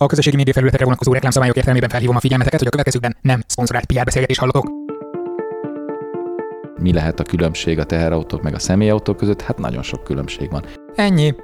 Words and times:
A 0.00 0.06
közösségi 0.06 0.36
média 0.36 0.52
felületekre 0.52 0.84
vonatkozó 0.84 1.12
reklámszabályok 1.12 1.56
értelmében 1.56 1.88
felhívom 1.88 2.16
a 2.16 2.20
figyelmeteket, 2.20 2.58
hogy 2.58 2.68
a 2.68 2.70
következőkben 2.70 3.16
nem 3.20 3.42
szponzorált 3.46 3.86
PR 3.86 4.04
beszélgetés 4.04 4.38
hallotok. 4.38 4.66
Mi 6.80 6.92
lehet 6.92 7.20
a 7.20 7.22
különbség 7.22 7.78
a 7.78 7.84
teherautók 7.84 8.42
meg 8.42 8.54
a 8.54 8.58
személyautók 8.58 9.16
között? 9.16 9.42
Hát 9.42 9.58
nagyon 9.58 9.82
sok 9.82 10.04
különbség 10.04 10.50
van. 10.50 10.64
Ennyi. 10.94 11.34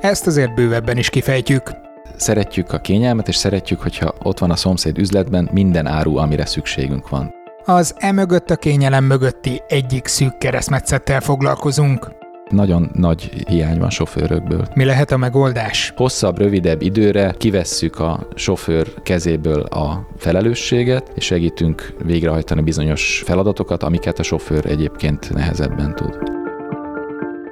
Ezt 0.00 0.26
azért 0.26 0.54
bővebben 0.54 0.96
is 0.96 1.10
kifejtjük. 1.10 1.70
Szeretjük 2.16 2.72
a 2.72 2.80
kényelmet, 2.80 3.28
és 3.28 3.36
szeretjük, 3.36 3.80
hogyha 3.80 4.14
ott 4.22 4.38
van 4.38 4.50
a 4.50 4.56
szomszéd 4.56 4.98
üzletben 4.98 5.48
minden 5.52 5.86
áru, 5.86 6.16
amire 6.16 6.46
szükségünk 6.46 7.08
van. 7.08 7.34
Az 7.64 7.94
e 7.98 8.12
mögött 8.12 8.50
a 8.50 8.56
kényelem 8.56 9.04
mögötti 9.04 9.62
egyik 9.68 10.06
szűk 10.06 10.38
keresztmetszettel 10.38 11.20
foglalkozunk. 11.20 12.10
Nagyon 12.50 12.90
nagy 12.92 13.22
hiány 13.48 13.78
van 13.78 13.90
sofőrökből. 13.90 14.68
Mi 14.74 14.84
lehet 14.84 15.10
a 15.10 15.16
megoldás? 15.16 15.92
Hosszabb, 15.96 16.38
rövidebb 16.38 16.82
időre 16.82 17.34
kivesszük 17.38 17.98
a 17.98 18.28
sofőr 18.34 19.02
kezéből 19.02 19.60
a 19.60 20.08
felelősséget, 20.16 21.12
és 21.14 21.24
segítünk 21.24 21.94
végrehajtani 22.04 22.62
bizonyos 22.62 23.22
feladatokat, 23.24 23.82
amiket 23.82 24.18
a 24.18 24.22
sofőr 24.22 24.66
egyébként 24.66 25.32
nehezebben 25.32 25.94
tud. 25.94 26.18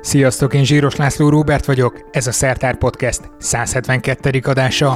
Sziasztok, 0.00 0.54
én 0.54 0.64
Zsíros 0.64 0.96
László 0.96 1.28
Róbert 1.28 1.64
vagyok, 1.64 2.08
ez 2.10 2.26
a 2.26 2.32
Szertár 2.32 2.78
Podcast 2.78 3.20
172. 3.38 4.40
adása. 4.44 4.94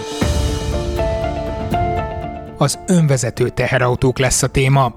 Az 2.57 2.79
önvezető 2.87 3.49
teherautók 3.49 4.19
lesz 4.19 4.43
a 4.43 4.49
téma. 4.49 4.95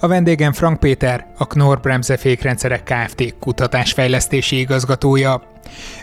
A 0.00 0.06
vendégem 0.06 0.52
Frank 0.52 0.80
Péter, 0.80 1.26
a 1.38 1.46
Knorr 1.46 1.80
Bremse 1.80 2.16
fékrendszerek 2.16 2.82
Kft. 2.82 3.34
kutatásfejlesztési 3.38 4.58
igazgatója. 4.58 5.42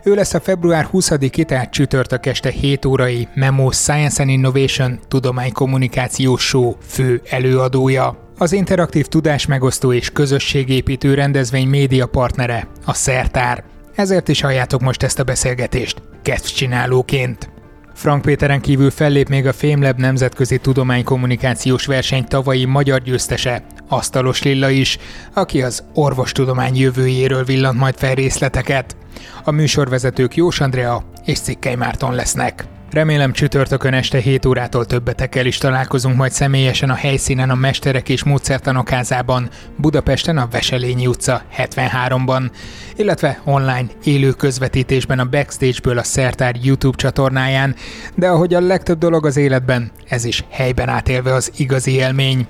Ő 0.03 0.13
lesz 0.13 0.33
a 0.33 0.39
február 0.39 0.87
20-i, 0.93 1.45
tehát 1.45 1.71
csütörtök 1.71 2.25
este 2.25 2.49
7 2.49 2.85
órai 2.85 3.27
Memo 3.33 3.71
Science 3.71 4.21
and 4.21 4.31
Innovation 4.31 4.99
tudománykommunikációs 5.07 6.41
show 6.47 6.75
fő 6.87 7.21
előadója. 7.29 8.27
Az 8.37 8.51
interaktív 8.51 9.05
tudásmegosztó 9.05 9.93
és 9.93 10.09
közösségépítő 10.09 11.13
rendezvény 11.13 11.67
média 11.67 12.05
partnere, 12.05 12.67
a 12.85 12.93
Szertár. 12.93 13.63
Ezért 13.95 14.27
is 14.27 14.41
halljátok 14.41 14.81
most 14.81 15.03
ezt 15.03 15.19
a 15.19 15.23
beszélgetést, 15.23 16.01
kedvcsinálóként. 16.21 17.58
Frank 17.99 18.21
Péteren 18.21 18.61
kívül 18.61 18.91
fellép 18.91 19.29
még 19.29 19.47
a 19.47 19.53
Fémleb 19.53 19.99
Nemzetközi 19.99 20.57
Tudománykommunikációs 20.57 21.85
Verseny 21.85 22.23
tavalyi 22.23 22.65
magyar 22.65 23.01
győztese, 23.01 23.65
Asztalos 23.87 24.43
Lilla 24.43 24.69
is, 24.69 24.97
aki 25.33 25.61
az 25.61 25.83
orvostudomány 25.93 26.75
jövőjéről 26.75 27.43
villant 27.43 27.79
majd 27.79 27.95
fel 27.97 28.15
részleteket. 28.15 28.97
A 29.43 29.51
műsorvezetők 29.51 30.35
Jós 30.35 30.59
Andrea 30.59 31.03
és 31.25 31.39
Cikkely 31.39 31.75
Márton 31.75 32.15
lesznek. 32.15 32.78
Remélem 32.91 33.31
csütörtökön 33.31 33.93
este 33.93 34.17
7 34.17 34.45
órától 34.45 34.85
többetekkel 34.85 35.45
is 35.45 35.57
találkozunk 35.57 36.15
majd 36.15 36.31
személyesen 36.31 36.89
a 36.89 36.93
helyszínen 36.93 37.49
a 37.49 37.55
Mesterek 37.55 38.09
és 38.09 38.23
Módszertanok 38.23 38.89
házában, 38.89 39.49
Budapesten 39.75 40.37
a 40.37 40.47
Veselényi 40.51 41.07
utca 41.07 41.41
73-ban, 41.57 42.51
illetve 42.95 43.41
online 43.43 43.85
élő 44.03 44.31
közvetítésben 44.31 45.19
a 45.19 45.29
Backstage-ből 45.29 45.97
a 45.97 46.03
Szertár 46.03 46.55
YouTube 46.61 46.97
csatornáján, 46.97 47.75
de 48.15 48.27
ahogy 48.27 48.53
a 48.53 48.59
legtöbb 48.59 48.97
dolog 48.97 49.25
az 49.25 49.37
életben, 49.37 49.91
ez 50.07 50.25
is 50.25 50.43
helyben 50.49 50.89
átélve 50.89 51.33
az 51.33 51.51
igazi 51.57 51.91
élmény. 51.91 52.47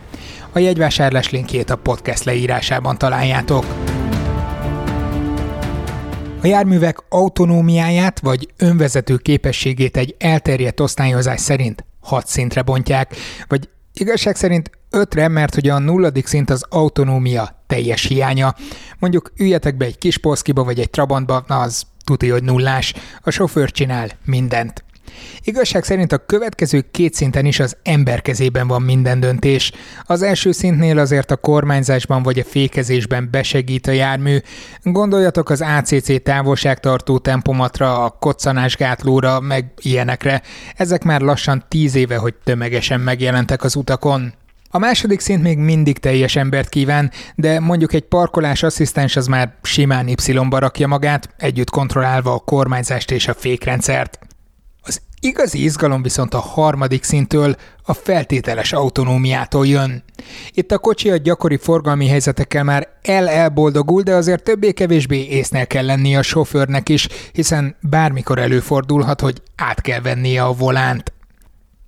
A 0.54 0.60
jegyvásárlás 0.60 1.30
linkjét 1.30 1.70
a 1.70 1.76
podcast 1.76 2.24
leírásában 2.24 2.98
találjátok. 2.98 3.66
A 6.42 6.48
járművek 6.48 6.98
autonómiáját 7.10 8.20
vagy 8.20 8.48
önvezető 8.58 9.18
képességét 9.18 9.98
egy 9.98 10.16
elterjedt 10.18 10.80
osztályozás 10.80 11.40
szerint 11.40 11.86
6 12.00 12.28
szintre 12.28 12.62
bontják, 12.62 13.16
vagy 13.48 13.70
igazság 13.94 14.36
szerint 14.36 14.70
5-re, 14.92 15.28
mert 15.28 15.54
hogy 15.54 15.70
a 15.70 15.80
nulladik 15.80 16.28
szint 16.28 16.50
az 16.50 16.66
autonómia 16.70 17.64
teljes 17.68 18.06
hiánya. 18.06 18.56
Mondjuk 19.00 19.32
üljetek 19.38 19.78
be 19.78 19.86
egy 19.86 19.98
kis 19.98 20.18
polszkiba 20.18 20.64
vagy 20.64 20.80
egy 20.80 20.90
trabantba, 20.90 21.44
na 21.48 21.60
az 21.60 21.84
tudja, 22.04 22.34
hogy 22.34 22.44
nullás, 22.44 22.94
a 23.22 23.30
sofőr 23.30 23.72
csinál 23.72 24.10
mindent. 24.26 24.84
Igazság 25.44 25.84
szerint 25.84 26.12
a 26.12 26.26
következő 26.26 26.86
két 26.92 27.14
szinten 27.14 27.46
is 27.46 27.60
az 27.60 27.78
ember 27.84 28.22
kezében 28.22 28.68
van 28.68 28.82
minden 28.82 29.20
döntés. 29.20 29.72
Az 30.06 30.22
első 30.22 30.52
szintnél 30.52 31.00
azért 31.00 31.32
a 31.32 31.38
kormányzásban 31.38 32.24
vagy 32.24 32.40
a 32.40 32.44
fékezésben 32.44 33.28
besegít 33.32 33.88
a 33.88 33.92
jármű. 33.92 34.38
Gondoljatok 34.84 35.50
az 35.50 35.62
ACC 35.62 36.24
távolságtartó 36.24 37.18
tempomatra, 37.18 38.04
a 38.04 38.10
koccanásgátlóra, 38.10 39.40
meg 39.40 39.72
ilyenekre. 39.82 40.42
Ezek 40.76 41.04
már 41.04 41.22
lassan 41.22 41.66
tíz 41.68 41.96
éve, 41.96 42.18
hogy 42.18 42.34
tömegesen 42.44 43.00
megjelentek 43.00 43.64
az 43.64 43.76
utakon. 43.76 44.34
A 44.72 44.78
második 44.78 45.20
szint 45.20 45.42
még 45.42 45.58
mindig 45.58 45.98
teljes 45.98 46.36
embert 46.36 46.70
kíván, 46.70 47.12
de 47.36 47.60
mondjuk 47.60 47.94
egy 47.94 48.04
parkolás 48.04 48.64
asszisztens 48.64 49.16
az 49.16 49.28
már 49.28 49.54
simán 49.62 50.08
Y-ba 50.08 50.60
rakja 50.60 50.88
magát, 50.88 51.30
együtt 51.38 51.70
kontrollálva 51.70 52.34
a 52.34 52.40
kormányzást 52.40 53.12
és 53.12 53.28
a 53.28 53.34
fékrendszert. 53.34 54.20
Az 54.82 55.02
igazi 55.20 55.64
izgalom 55.64 56.02
viszont 56.02 56.34
a 56.34 56.40
harmadik 56.40 57.04
szintől, 57.04 57.56
a 57.84 57.94
feltételes 57.94 58.74
autonómiától 58.74 59.68
jön. 59.68 60.04
Itt 60.52 60.72
a 60.72 60.78
kocsi 60.78 61.10
a 61.10 61.18
gyakori 61.18 61.58
forgalmi 61.58 62.08
helyzetekkel 62.08 62.64
már 62.64 62.88
el-elboldogul, 63.02 64.02
de 64.02 64.16
azért 64.16 64.44
többé-kevésbé 64.44 65.26
észnél 65.26 65.68
kell 65.68 65.86
lennie 65.86 66.18
a 66.18 66.22
sofőrnek 66.22 66.90
is, 66.90 67.08
hiszen 67.32 67.76
bármikor 67.82 68.40
előfordulhat, 68.40 69.22
hogy 69.22 69.42
át 69.56 69.82
kell 69.82 70.02
vennie 70.02 70.44
a 70.44 70.54
volánt. 70.54 71.14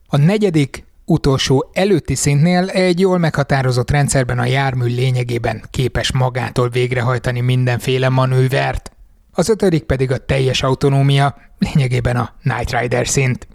A 0.07 0.18
negyedik, 0.18 0.84
utolsó 1.06 1.69
előtti 1.74 2.16
szintnél 2.16 2.69
egy 2.69 3.00
jól 3.00 3.18
meghatározott 3.18 3.91
rendszerben 3.91 4.40
a 4.40 4.46
jármű 4.46 4.85
lényegében 4.85 5.63
képes 5.69 6.12
magától 6.12 6.69
végrehajtani 6.69 7.40
mindenféle 7.40 8.09
manővert. 8.09 8.91
Az 9.31 9.50
ötödik 9.50 9.84
pedig 9.84 10.12
a 10.12 10.18
teljes 10.18 10.64
autonómia, 10.64 11.36
lényegében 11.58 12.16
a 12.16 12.34
Night 12.44 12.80
Rider 12.80 13.08
szint. 13.08 13.47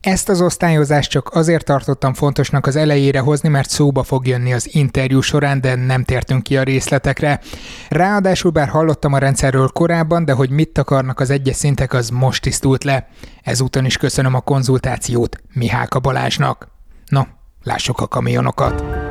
Ezt 0.00 0.28
az 0.28 0.40
osztályozást 0.40 1.10
csak 1.10 1.34
azért 1.34 1.64
tartottam 1.64 2.14
fontosnak 2.14 2.66
az 2.66 2.76
elejére 2.76 3.20
hozni, 3.20 3.48
mert 3.48 3.70
szóba 3.70 4.02
fog 4.02 4.26
jönni 4.26 4.52
az 4.52 4.74
interjú 4.74 5.20
során, 5.20 5.60
de 5.60 5.74
nem 5.74 6.04
tértünk 6.04 6.42
ki 6.42 6.56
a 6.56 6.62
részletekre. 6.62 7.40
Ráadásul 7.88 8.50
bár 8.50 8.68
hallottam 8.68 9.12
a 9.12 9.18
rendszerről 9.18 9.68
korábban, 9.68 10.24
de 10.24 10.32
hogy 10.32 10.50
mit 10.50 10.78
akarnak 10.78 11.20
az 11.20 11.30
egyes 11.30 11.56
szintek, 11.56 11.92
az 11.92 12.08
most 12.08 12.42
tisztult 12.42 12.84
le. 12.84 13.08
Ezúton 13.42 13.84
is 13.84 13.96
köszönöm 13.96 14.34
a 14.34 14.40
konzultációt 14.40 15.36
Mihálka 15.52 15.98
Balázsnak. 15.98 16.68
Na, 17.06 17.26
lássuk 17.62 18.00
a 18.00 18.08
kamionokat. 18.08 19.09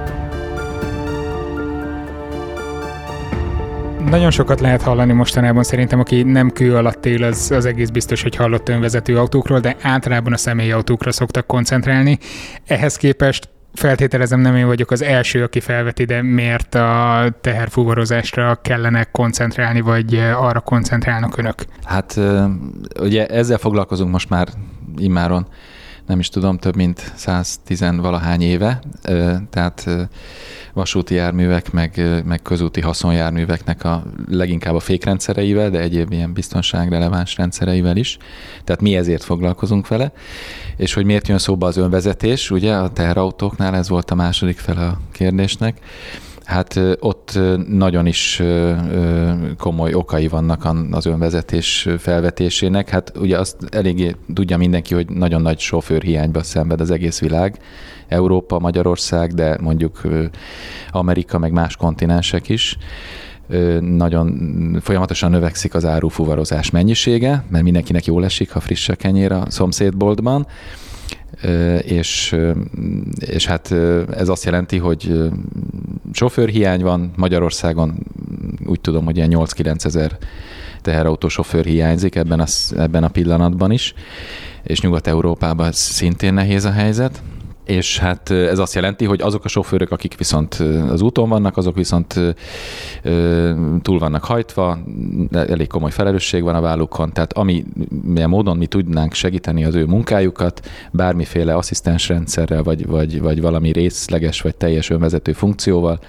Nagyon 4.06 4.32
sokat 4.32 4.60
lehet 4.60 4.82
hallani 4.82 5.14
mostanában 5.14 5.64
szerintem, 5.64 6.00
aki 6.00 6.24
nem 6.24 6.50
kő 6.50 6.76
alatt 6.76 7.06
él, 7.06 7.24
az, 7.24 7.52
az 7.52 7.66
egész 7.66 7.90
biztos, 7.90 8.22
hogy 8.22 8.36
hallott 8.36 8.70
önvezető 8.70 9.18
autókról, 9.18 9.60
de 9.60 9.76
általában 9.82 10.34
a 10.34 10.38
személyautókra 10.38 11.12
szoktak 11.12 11.48
koncentrálni. 11.48 12.18
Ehhez 12.68 12.96
képest 12.96 13.50
feltételezem 13.74 14.40
nem 14.40 14.56
én 14.56 14.66
vagyok 14.66 14.92
az 14.92 15.02
első, 15.02 15.44
aki 15.44 15.60
felveti, 15.60 16.06
de 16.06 16.22
miért 16.22 16.76
a 16.76 17.24
teherfuvarozásra 17.42 18.56
kellene 18.56 19.04
koncentrálni, 19.04 19.82
vagy 19.82 20.16
arra 20.36 20.60
koncentrálnak 20.60 21.38
önök? 21.38 21.66
Hát 21.84 22.20
ugye 23.00 23.26
ezzel 23.26 23.58
foglalkozunk 23.58 24.12
most 24.12 24.30
már 24.30 24.48
immáron 24.98 25.48
nem 26.10 26.20
is 26.20 26.30
tudom, 26.30 26.58
több 26.58 26.76
mint 26.76 27.12
110 27.16 27.86
valahány 27.98 28.42
éve, 28.42 28.80
tehát 29.50 29.90
vasúti 30.74 31.16
járművek, 31.16 31.72
meg, 31.72 32.22
meg 32.26 32.42
közúti 32.42 32.82
haszonjárműveknek 32.82 33.84
a 33.84 34.04
leginkább 34.30 34.76
a 34.76 34.80
fékrendszereivel, 34.80 35.70
de 35.70 35.80
egyéb 35.80 36.12
ilyen 36.12 36.34
biztonságreleváns 36.34 37.38
rendszereivel 37.38 37.98
is. 37.98 38.18
Tehát 38.64 38.82
mi 38.82 38.96
ezért 38.96 39.24
foglalkozunk 39.24 39.88
vele. 39.88 40.12
És 40.78 40.94
hogy 40.94 41.06
miért 41.06 41.28
jön 41.28 41.38
szóba 41.38 41.68
az 41.68 41.78
önvezetés, 41.78 42.52
ugye 42.52 42.76
a 42.76 42.90
teherautóknál 42.90 43.76
ez 43.76 43.90
volt 43.90 44.12
a 44.12 44.16
második 44.16 44.58
fele 44.58 44.86
a 44.86 45.00
kérdésnek. 45.12 45.80
Hát 46.50 46.80
ott 47.00 47.40
nagyon 47.68 48.06
is 48.06 48.42
komoly 49.58 49.94
okai 49.94 50.28
vannak 50.28 50.68
az 50.92 51.06
önvezetés 51.06 51.88
felvetésének. 51.98 52.90
Hát 52.90 53.12
ugye 53.18 53.38
azt 53.38 53.56
eléggé 53.72 54.16
tudja 54.34 54.58
mindenki, 54.58 54.94
hogy 54.94 55.10
nagyon 55.10 55.42
nagy 55.42 55.60
sofőrhiányba 55.60 56.44
szenved 56.44 56.82
az 56.82 56.92
egész 56.92 57.20
világ. 57.20 57.60
Európa, 58.08 58.60
Magyarország, 58.60 59.34
de 59.34 59.58
mondjuk 59.62 60.02
Amerika, 60.92 61.38
meg 61.38 61.52
más 61.52 61.76
kontinensek 61.76 62.50
is 62.50 62.78
nagyon 63.80 64.38
folyamatosan 64.82 65.32
növekszik 65.32 65.74
az 65.74 65.86
árufuvarozás 65.86 66.70
mennyisége, 66.70 67.44
mert 67.50 67.64
mindenkinek 67.64 68.06
jól 68.06 68.26
esik, 68.26 68.52
ha 68.52 68.60
friss 68.60 68.90
a 68.90 68.96
kenyér 68.96 69.32
a 69.32 69.44
szomszédboltban, 69.48 70.48
és, 71.82 72.36
és 73.20 73.46
hát 73.46 73.72
ez 74.12 74.30
azt 74.30 74.46
jelenti, 74.46 74.78
hogy 74.78 75.30
sofőrhiány 76.12 76.82
van 76.82 77.12
Magyarországon, 77.16 78.06
úgy 78.66 78.82
tudom, 78.82 79.06
hogy 79.06 79.18
ilyen 79.18 79.32
8-9 79.34 79.86
ezer 79.86 80.18
teherautó 80.82 81.28
sofőr 81.28 81.66
hiányzik 81.66 82.16
ebben 82.16 82.40
a, 82.40 82.46
ebben 82.78 83.04
a 83.04 83.08
pillanatban 83.08 83.72
is, 83.72 83.94
és 84.64 84.82
Nyugat-Európában 84.82 85.72
szintén 85.72 86.34
nehéz 86.34 86.66
a 86.66 86.72
helyzet 86.72 87.22
és 87.70 88.00
hát 88.00 88.30
ez 88.30 88.60
azt 88.60 88.76
jelenti, 88.76 89.06
hogy 89.06 89.22
azok 89.22 89.46
a 89.46 89.48
sofőrök, 89.48 89.92
akik 89.92 90.18
viszont 90.18 90.54
az 90.90 91.02
úton 91.02 91.30
vannak, 91.30 91.58
azok 91.58 91.76
viszont 91.76 92.14
túl 93.82 94.00
vannak 94.00 94.24
hajtva, 94.24 94.78
elég 95.32 95.68
komoly 95.68 95.92
felelősség 95.92 96.44
van 96.44 96.56
a 96.56 96.62
vállukon, 96.62 97.14
tehát 97.14 97.34
ami 97.34 97.66
milyen 98.04 98.30
módon 98.30 98.58
mi 98.58 98.66
tudnánk 98.66 99.14
segíteni 99.14 99.66
az 99.66 99.76
ő 99.76 99.86
munkájukat, 99.86 100.70
bármiféle 100.92 101.56
asszisztens 101.56 102.08
rendszerrel, 102.08 102.64
vagy, 102.64 102.86
vagy, 102.86 103.22
vagy 103.22 103.42
valami 103.42 103.72
részleges, 103.72 104.42
vagy 104.42 104.56
teljes 104.56 104.90
önvezető 104.90 105.34
funkcióval, 105.34 106.00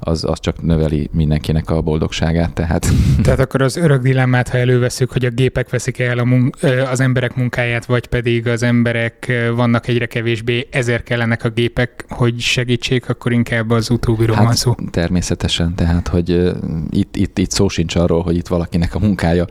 az, 0.00 0.24
az 0.24 0.40
csak 0.40 0.62
növeli 0.62 1.08
mindenkinek 1.12 1.70
a 1.70 1.80
boldogságát. 1.80 2.52
Tehát. 2.52 2.86
tehát 3.22 3.38
akkor 3.38 3.62
az 3.62 3.76
örök 3.76 4.02
dilemmát, 4.02 4.48
ha 4.48 4.58
előveszük, 4.58 5.12
hogy 5.12 5.24
a 5.24 5.30
gépek 5.30 5.70
veszik 5.70 5.98
el 5.98 6.18
a 6.18 6.24
mun- 6.24 6.62
az 6.90 7.00
emberek 7.00 7.34
munkáját, 7.34 7.84
vagy 7.84 8.06
pedig 8.06 8.46
az 8.46 8.62
emberek 8.62 9.32
vannak 9.54 9.86
egyre 9.86 10.06
kevésbé 10.06 10.66
ezer 10.70 10.99
ezért 11.00 11.18
kellenek 11.18 11.44
a 11.44 11.48
gépek, 11.48 12.04
hogy 12.08 12.40
segítsék, 12.40 13.08
akkor 13.08 13.32
inkább 13.32 13.70
az 13.70 13.90
utóbbiról 13.90 14.36
hát, 14.36 14.44
van 14.44 14.54
szó. 14.54 14.74
Természetesen, 14.90 15.74
tehát, 15.74 16.08
hogy 16.08 16.30
uh, 16.30 16.56
itt, 16.90 17.16
itt, 17.16 17.38
itt 17.38 17.50
szó 17.50 17.68
sincs 17.68 17.96
arról, 17.96 18.22
hogy 18.22 18.36
itt 18.36 18.48
valakinek 18.48 18.94
a 18.94 18.98
munkája 18.98 19.46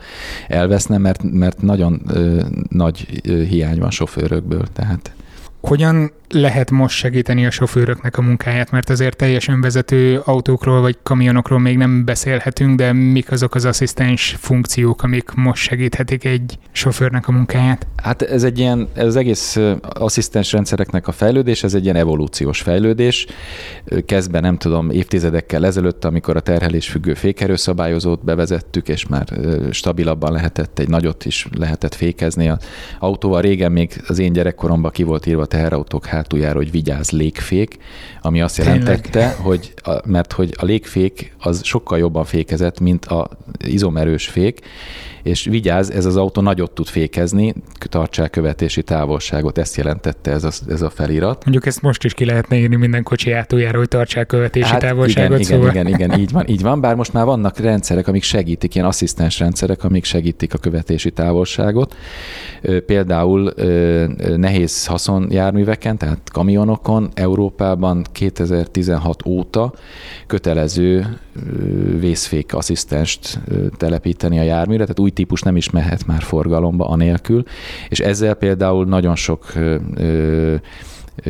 elveszne, 0.47 0.97
mert, 0.97 1.23
mert 1.23 1.61
nagyon 1.61 2.01
uh, 2.05 2.41
nagy 2.69 3.21
uh, 3.27 3.41
hiány 3.41 3.79
van 3.79 3.91
sofőrökből, 3.91 4.67
tehát 4.73 5.13
hogyan 5.61 6.11
lehet 6.29 6.71
most 6.71 6.97
segíteni 6.97 7.45
a 7.45 7.51
sofőröknek 7.51 8.17
a 8.17 8.21
munkáját, 8.21 8.71
mert 8.71 8.89
azért 8.89 9.17
teljes 9.17 9.47
önvezető 9.47 10.21
autókról 10.25 10.81
vagy 10.81 10.97
kamionokról 11.03 11.59
még 11.59 11.77
nem 11.77 12.05
beszélhetünk, 12.05 12.77
de 12.77 12.93
mik 12.93 13.31
azok 13.31 13.55
az 13.55 13.65
asszisztens 13.65 14.35
funkciók, 14.39 15.03
amik 15.03 15.31
most 15.35 15.63
segíthetik 15.63 16.25
egy 16.25 16.57
sofőrnek 16.71 17.27
a 17.27 17.31
munkáját? 17.31 17.87
Hát 18.03 18.21
ez 18.21 18.43
egy 18.43 18.59
ilyen, 18.59 18.87
ez 18.93 19.05
az 19.05 19.15
egész 19.15 19.59
asszisztens 19.81 20.51
rendszereknek 20.51 21.07
a 21.07 21.11
fejlődés, 21.11 21.63
ez 21.63 21.73
egy 21.73 21.83
ilyen 21.83 21.95
evolúciós 21.95 22.61
fejlődés. 22.61 23.25
Kezdve 24.05 24.39
nem 24.39 24.57
tudom, 24.57 24.89
évtizedekkel 24.89 25.65
ezelőtt, 25.65 26.05
amikor 26.05 26.35
a 26.35 26.39
terhelés 26.39 26.89
függő 26.89 27.13
fékerőszabályozót 27.13 28.23
bevezettük, 28.23 28.87
és 28.87 29.07
már 29.07 29.27
stabilabban 29.71 30.31
lehetett, 30.31 30.79
egy 30.79 30.89
nagyot 30.89 31.25
is 31.25 31.47
lehetett 31.57 31.95
fékezni. 31.95 32.49
A 32.49 32.59
autóval 32.99 33.41
régen 33.41 33.71
még 33.71 34.01
az 34.07 34.19
én 34.19 34.33
gyerekkoromban 34.33 34.91
ki 34.91 35.03
volt 35.03 35.25
írva 35.25 35.45
teherautók 35.49 36.05
hátuljára, 36.05 36.57
hogy 36.57 36.71
vigyáz 36.71 37.11
légfék, 37.11 37.77
ami 38.21 38.41
azt 38.41 38.57
jelentette, 38.57 39.35
hogy 39.41 39.73
a, 39.83 39.91
mert 40.05 40.31
hogy 40.31 40.53
a 40.57 40.65
légfék 40.65 41.35
az 41.39 41.63
sokkal 41.63 41.97
jobban 41.97 42.25
fékezett, 42.25 42.79
mint 42.79 43.05
az 43.05 43.25
izomerős 43.65 44.27
fék, 44.27 44.59
és 45.23 45.43
vigyáz, 45.43 45.91
ez 45.91 46.05
az 46.05 46.15
autó 46.15 46.41
nagyot 46.41 46.71
tud 46.71 46.87
fékezni, 46.87 47.53
tartsák 47.79 48.29
követési 48.29 48.83
távolságot, 48.83 49.57
ezt 49.57 49.75
jelentette 49.75 50.31
ez 50.31 50.43
a, 50.43 50.51
ez 50.69 50.81
a 50.81 50.89
felirat. 50.89 51.43
Mondjuk 51.43 51.65
ezt 51.65 51.81
most 51.81 52.03
is 52.03 52.13
ki 52.13 52.25
lehetne 52.25 52.57
írni 52.57 52.75
minden 52.75 53.03
kocsi 53.03 53.31
átuljára, 53.31 53.77
hogy 53.77 53.87
tartsák 53.87 54.27
követési 54.27 54.69
hát 54.69 54.79
távolságot. 54.79 55.39
Igen, 55.39 55.43
szóval. 55.43 55.69
igen, 55.69 55.87
igen, 55.87 55.99
igen, 55.99 56.19
így 56.19 56.31
van, 56.31 56.47
így 56.47 56.61
van, 56.61 56.81
bár 56.81 56.95
most 56.95 57.13
már 57.13 57.25
vannak 57.25 57.57
rendszerek, 57.57 58.07
amik 58.07 58.23
segítik, 58.23 58.75
ilyen 58.75 58.87
asszisztens 58.87 59.39
rendszerek, 59.39 59.83
amik 59.83 60.03
segítik 60.03 60.53
a 60.53 60.57
követési 60.57 61.11
távolságot. 61.11 61.95
Például 62.85 63.53
nehéz 64.35 64.87
haszonjárműveken, 65.39 65.97
tehát 65.97 66.29
kamionokon 66.31 67.09
Európában 67.13 68.05
2016 68.11 69.25
óta 69.25 69.73
kötelező 70.27 71.19
vészfék 71.99 72.53
asszisztenst 72.53 73.39
telepíteni 73.77 74.39
a 74.39 74.43
járműre, 74.43 74.81
tehát 74.81 74.99
új 74.99 75.09
típus 75.09 75.41
nem 75.41 75.55
is 75.55 75.69
mehet 75.69 76.05
már 76.05 76.21
forgalomba 76.21 76.87
anélkül, 76.87 77.43
és 77.89 77.99
ezzel 77.99 78.33
például 78.33 78.85
nagyon 78.85 79.15
sok 79.15 79.53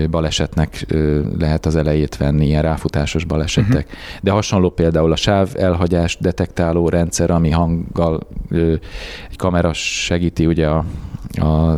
balesetnek 0.09 0.85
lehet 1.39 1.65
az 1.65 1.75
elejét 1.75 2.17
venni, 2.17 2.45
ilyen 2.45 2.62
ráfutásos 2.62 3.25
balesetek. 3.25 3.85
Uh-huh. 3.85 4.21
De 4.21 4.31
hasonló 4.31 4.69
például 4.69 5.12
a 5.12 5.15
sáv 5.15 5.50
elhagyás 5.55 6.17
detektáló 6.19 6.89
rendszer, 6.89 7.31
ami 7.31 7.50
hanggal 7.50 8.27
egy 9.29 9.38
kamera 9.38 9.73
segíti 9.73 10.45
ugye 10.45 10.67
a, 10.67 10.85
a 11.29 11.75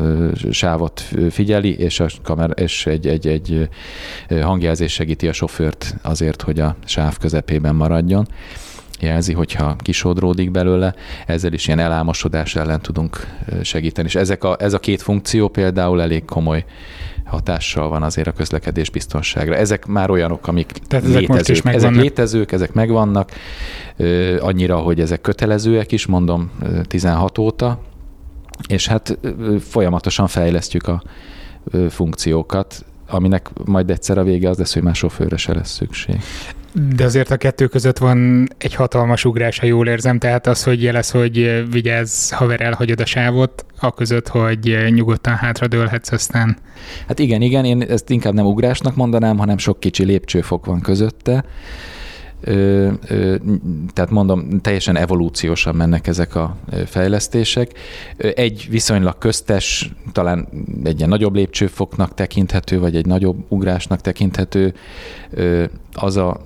sávot 0.52 1.04
figyeli, 1.30 1.78
és, 1.78 2.00
a 2.00 2.08
kamera, 2.24 2.54
és 2.54 2.86
egy, 2.86 3.08
egy, 3.08 3.28
egy 3.28 3.70
hangjelzés 4.42 4.94
segíti 4.94 5.28
a 5.28 5.34
sofőrt 5.34 5.96
azért, 6.02 6.42
hogy 6.42 6.60
a 6.60 6.76
sáv 6.86 7.18
közepében 7.18 7.76
maradjon 7.76 8.28
jelzi, 9.02 9.34
hogyha 9.34 9.76
kisodródik 9.76 10.52
belőle, 10.52 10.94
ezzel 11.28 11.54
is 11.54 11.68
ilyen 11.68 11.80
elámosodás 11.80 12.56
ellen 12.56 12.82
tudunk 12.82 13.28
segíteni. 13.62 14.08
És 14.08 14.16
ezek 14.16 14.44
a, 14.44 14.56
ez 14.60 14.74
a 14.74 14.80
két 14.80 15.02
funkció 15.02 15.48
például 15.48 16.02
elég 16.02 16.26
komoly 16.26 16.66
hatással 17.26 17.90
van 17.90 18.04
azért 18.04 18.28
a 18.28 18.32
közlekedés 18.32 18.90
biztonságra. 18.90 19.56
Ezek 19.56 19.86
már 19.86 20.10
olyanok, 20.10 20.48
amik 20.48 20.72
Tehát 20.72 21.06
ezek 21.06 21.20
létezők. 21.20 21.56
Is 21.56 21.62
ezek 21.64 21.96
létezők, 21.96 22.52
ezek 22.52 22.74
megvannak, 22.74 23.32
annyira, 24.40 24.78
hogy 24.78 25.00
ezek 25.00 25.22
kötelezőek 25.22 25.92
is, 25.92 26.06
mondom, 26.06 26.52
16 26.88 27.38
óta, 27.38 27.80
és 28.68 28.88
hát 28.88 29.18
folyamatosan 29.60 30.28
fejlesztjük 30.28 30.88
a 30.88 31.04
funkciókat, 31.90 32.86
aminek 33.08 33.50
majd 33.66 33.90
egyszer 33.90 34.18
a 34.18 34.24
vége 34.24 34.50
az 34.50 34.58
lesz, 34.58 34.74
hogy 34.74 34.84
már 34.84 34.96
sofőrre 34.96 35.38
se 35.38 35.54
lesz 35.54 35.72
szükség. 35.72 36.16
De 36.96 37.04
azért 37.04 37.32
a 37.32 37.38
kettő 37.38 37.68
között 37.68 37.98
van 37.98 38.48
egy 38.58 38.76
hatalmas 38.76 39.26
ugrás, 39.26 39.60
ha 39.60 39.66
jól 39.66 39.88
érzem, 39.88 40.20
tehát 40.20 40.48
az, 40.48 40.64
hogy 40.64 40.84
jelez, 40.84 41.10
hogy 41.12 41.66
vigyázz, 41.72 42.32
haver, 42.32 42.62
elhagyod 42.62 43.00
a 43.00 43.06
sávot, 43.06 43.66
a 43.80 43.94
között, 43.94 44.28
hogy 44.28 44.78
nyugodtan 44.90 45.36
hátradőlhetsz 45.36 46.12
aztán. 46.12 46.58
Hát 47.08 47.20
igen, 47.20 47.42
igen, 47.42 47.66
én 47.66 47.82
ezt 47.82 48.10
inkább 48.10 48.34
nem 48.34 48.46
ugrásnak 48.46 48.96
mondanám, 48.96 49.38
hanem 49.38 49.58
sok 49.58 49.80
kicsi 49.80 50.04
lépcsőfok 50.04 50.66
van 50.66 50.82
közötte 50.82 51.44
ö, 52.42 52.92
ö, 53.08 53.36
tehát 53.94 54.12
mondom, 54.12 54.62
teljesen 54.62 54.98
evolúciósan 54.98 55.76
mennek 55.76 56.08
ezek 56.08 56.36
a 56.36 56.56
fejlesztések. 56.86 57.72
Egy 58.18 58.68
viszonylag 58.70 59.18
köztes, 59.18 59.92
talán 60.12 60.48
egy 60.84 60.98
ilyen 60.98 61.10
nagyobb 61.10 61.36
lépcsőfoknak 61.36 62.14
tekinthető, 62.14 62.80
vagy 62.80 62.96
egy 62.96 63.06
nagyobb 63.06 63.46
ugrásnak 63.48 64.02
tekinthető 64.02 64.74
az 65.94 66.18
a 66.18 66.40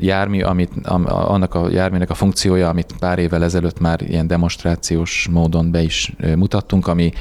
jármű, 0.00 0.40
amit, 0.40 0.70
annak 1.06 1.54
a 1.54 1.68
járműnek 1.70 2.10
a 2.10 2.14
funkciója, 2.14 2.68
amit 2.68 2.94
pár 2.98 3.18
évvel 3.18 3.44
ezelőtt 3.44 3.80
már 3.80 4.02
ilyen 4.02 4.26
demonstrációs 4.26 5.28
módon 5.30 5.70
be 5.70 5.82
is 5.82 6.12
mutattunk, 6.36 6.86
ami 6.86 7.12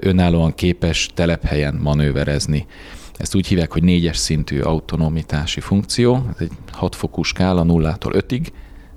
önállóan 0.00 0.54
képes 0.54 1.10
telephelyen 1.14 1.74
manőverezni. 1.74 2.66
Ezt 3.22 3.34
úgy 3.34 3.46
hívják, 3.46 3.72
hogy 3.72 3.82
négyes 3.82 4.16
szintű 4.16 4.60
autonomitási 4.60 5.60
funkció. 5.60 6.24
Ez 6.34 6.40
egy 6.40 6.50
hatfokú 6.72 7.22
skála 7.22 7.62
nullától 7.62 8.14
ötig, 8.14 8.52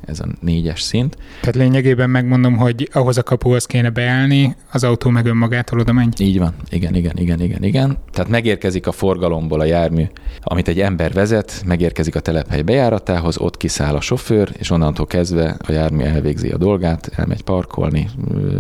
ez 0.06 0.20
a 0.20 0.26
négyes 0.40 0.82
szint. 0.82 1.18
Tehát 1.40 1.56
lényegében 1.56 2.10
megmondom, 2.10 2.58
hogy 2.58 2.90
ahhoz 2.94 3.18
a 3.18 3.24
kapuhoz 3.24 3.66
kéne 3.66 3.90
beállni, 3.90 4.56
az 4.72 4.84
autó 4.84 5.10
meg 5.10 5.26
önmagától 5.26 5.80
oda 5.80 5.94
megy. 5.94 6.22
Így 6.22 6.40
van, 6.40 6.54
igen, 6.70 6.96
igen, 6.96 7.18
igen, 7.18 7.42
igen, 7.42 7.64
igen. 7.64 7.98
Tehát 8.12 8.30
megérkezik 8.30 8.88
a 8.88 8.92
forgalomból 8.92 9.60
a 9.60 9.66
jármű, 9.66 10.04
amit 10.42 10.68
egy 10.68 10.80
ember 10.80 11.14
vezet, 11.14 11.62
megérkezik 11.66 12.16
a 12.16 12.20
telephely 12.20 12.62
bejáratához, 12.62 13.38
ott 13.38 13.58
kiszáll 13.58 13.96
a 13.96 14.02
sofőr, 14.02 14.50
és 14.58 14.70
onnantól 14.70 15.06
kezdve 15.06 15.58
a 15.68 15.72
jármű 15.72 16.04
elvégzi 16.04 16.50
a 16.50 16.58
dolgát, 16.58 17.12
elmegy 17.16 17.44
parkolni, 17.44 18.10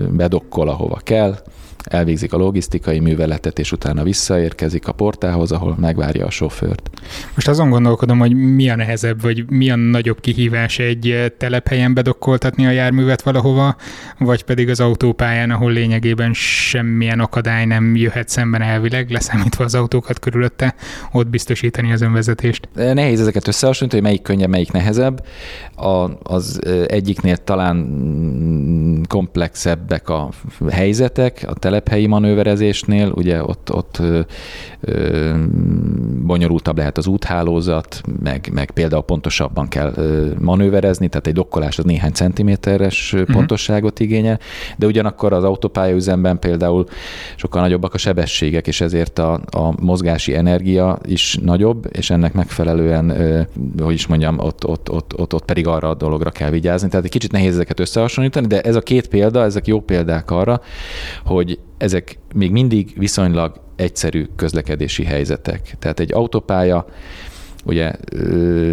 bedokkol, 0.10 0.70
ahova 0.70 1.00
kell, 1.04 1.38
elvégzik 1.86 2.34
a 2.34 2.38
logisztikai 2.38 3.00
műveletet, 3.00 3.60
és 3.60 3.72
utána 3.72 4.04
visszaérkezik 4.04 4.88
a 4.88 4.92
portához, 4.92 5.52
ahol 5.52 5.76
megvárja 5.80 6.26
a 6.26 6.30
sofőrt. 6.30 6.90
Most 7.36 7.48
azon 7.48 7.70
gondolkodom, 7.70 8.20
hogy 8.20 8.34
mi 8.34 8.70
a 8.70 8.76
nehezebb, 8.76 9.22
vagy 9.22 9.50
mi 9.50 9.70
a 9.70 9.76
nagyobb 9.76 10.20
kihívás 10.20 10.80
egy 10.80 11.34
telephelyen 11.38 11.94
bedokkoltatni 11.94 12.66
a 12.66 12.72
járművet 12.72 13.22
valahova, 13.22 13.76
vagy 14.20 14.44
pedig 14.44 14.70
az 14.70 14.80
autópályán, 14.80 15.52
ahol 15.52 15.72
lényegében 15.72 16.34
semmilyen 16.34 17.20
akadály 17.20 17.66
nem 17.66 17.96
jöhet 17.96 18.30
szemben 18.30 18.62
elvileg, 18.62 19.10
leszámítva 19.10 19.64
az 19.64 19.76
autókat 19.76 20.20
körülötte, 20.20 20.76
ott 21.12 21.28
biztosítani 21.28 21.92
az 21.92 22.02
önvezetést. 22.02 22.70
Nehéz 22.74 23.22
ezeket 23.22 23.48
összehasonlítani, 23.48 24.02
hogy 24.02 24.12
melyik 24.12 24.22
könnyebb, 24.26 24.50
melyik 24.50 24.72
nehezebb. 24.72 25.26
A, 25.76 26.10
az 26.24 26.60
egyiknél 26.88 27.38
talán 27.38 29.04
komplexebbek 29.08 30.10
a 30.10 30.30
helyzetek, 30.70 31.46
a 31.48 31.54
tele 31.54 31.75
telephelyi 31.76 32.06
manőverezésnél, 32.08 33.12
ugye 33.16 33.44
ott, 33.44 33.74
ott 33.74 33.98
ö, 34.00 34.20
ö, 34.82 35.34
bonyolultabb 36.26 36.78
lehet 36.78 36.98
az 36.98 37.08
úthálózat, 37.08 38.02
meg, 38.24 38.50
meg 38.54 38.72
például 38.72 39.04
pontosabban 39.04 39.68
kell 39.68 39.92
ö, 39.96 40.28
manőverezni, 40.40 41.08
tehát 41.08 41.28
egy 41.28 41.34
dokkolás 41.34 41.78
az 41.78 41.86
néhány 41.86 42.12
centiméteres 42.12 43.14
uh-huh. 43.14 43.36
pontosságot 43.36 44.00
igényel, 44.00 44.40
de 44.78 44.86
ugyanakkor 44.86 45.34
az 45.34 45.44
autópályaüzemben 45.44 46.40
például 46.40 46.86
sokkal 47.36 47.62
nagyobbak 47.62 47.94
a 47.94 47.98
sebességek, 47.98 48.68
és 48.68 48.82
ezért 48.82 49.20
a, 49.20 49.34
a 49.34 49.82
mozgási 49.82 50.36
energia 50.36 51.00
is 51.06 51.38
nagyobb, 51.42 51.88
és 51.92 52.10
ennek 52.10 52.34
megfelelően, 52.34 53.10
ö, 53.10 53.42
hogy 53.84 53.94
is 53.94 54.08
mondjam, 54.08 54.40
ott, 54.40 54.68
ott, 54.68 54.92
ott, 54.92 55.18
ott, 55.18 55.34
ott 55.34 55.46
pedig 55.46 55.68
arra 55.68 55.90
a 55.90 55.94
dologra 55.94 56.30
kell 56.30 56.50
vigyázni. 56.50 56.90
Tehát 56.90 57.06
egy 57.06 57.12
kicsit 57.12 57.32
nehéz 57.32 57.54
ezeket 57.54 57.80
összehasonlítani, 57.80 58.48
de 58.48 58.62
ez 58.62 58.76
a 58.76 58.82
két 58.82 59.08
példa, 59.08 59.44
ezek 59.44 59.68
jó 59.68 59.82
példák 59.82 60.32
arra, 60.32 60.62
hogy 61.26 61.60
ezek 61.78 62.20
még 62.34 62.52
mindig 62.52 62.94
viszonylag 62.98 63.62
egyszerű 63.76 64.28
közlekedési 64.36 65.04
helyzetek. 65.04 65.76
Tehát 65.80 66.00
egy 66.00 66.14
autópálya, 66.14 66.86
ugye 67.66 67.92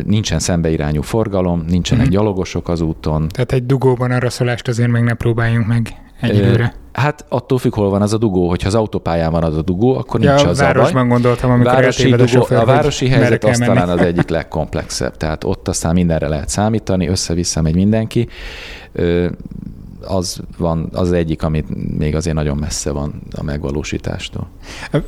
nincsen 0.04 0.38
szembeirányú 0.38 1.02
forgalom, 1.02 1.64
nincsenek 1.68 2.04
uh-huh. 2.04 2.18
gyalogosok 2.18 2.68
az 2.68 2.80
úton. 2.80 3.28
Tehát 3.28 3.52
egy 3.52 3.66
dugóban 3.66 4.11
arra 4.11 4.30
szolást 4.30 4.68
azért 4.68 4.90
még 4.90 5.02
ne 5.02 5.14
próbáljunk 5.14 5.66
meg 5.66 5.94
egyelőre. 6.20 6.75
Hát 6.92 7.25
attól 7.28 7.58
függ, 7.58 7.75
hol 7.75 7.90
van 7.90 8.02
az 8.02 8.12
a 8.12 8.18
dugó. 8.18 8.49
Hogyha 8.49 8.68
az 8.68 8.75
autópályán 8.75 9.30
van 9.30 9.44
az 9.44 9.56
a 9.56 9.62
dugó, 9.62 9.96
akkor 9.96 10.22
ja, 10.22 10.34
nincs 10.34 10.46
az 10.46 10.61
a 10.61 10.64
városban 10.64 11.08
baj. 11.08 11.12
gondoltam, 11.12 11.50
amikor 11.50 11.72
városi 11.72 12.11
dugó, 12.11 12.22
a, 12.22 12.26
sofőr, 12.26 12.58
a 12.58 12.64
városi 12.64 13.08
helyzet 13.08 13.44
az 13.44 13.58
talán 13.58 13.88
az 13.88 14.00
egyik 14.00 14.28
legkomplexebb. 14.28 15.16
Tehát 15.16 15.44
ott 15.44 15.68
aztán 15.68 15.94
mindenre 15.94 16.28
lehet 16.28 16.49
számítani, 16.49 17.08
össze-vissza 17.08 17.62
megy 17.62 17.75
mindenki 17.75 18.28
az 20.06 20.40
van 20.59 20.88
az 20.92 21.12
egyik, 21.12 21.42
amit 21.42 21.97
még 21.99 22.14
azért 22.14 22.37
nagyon 22.37 22.56
messze 22.56 22.90
van 22.90 23.23
a 23.37 23.42
megvalósítástól. 23.42 24.49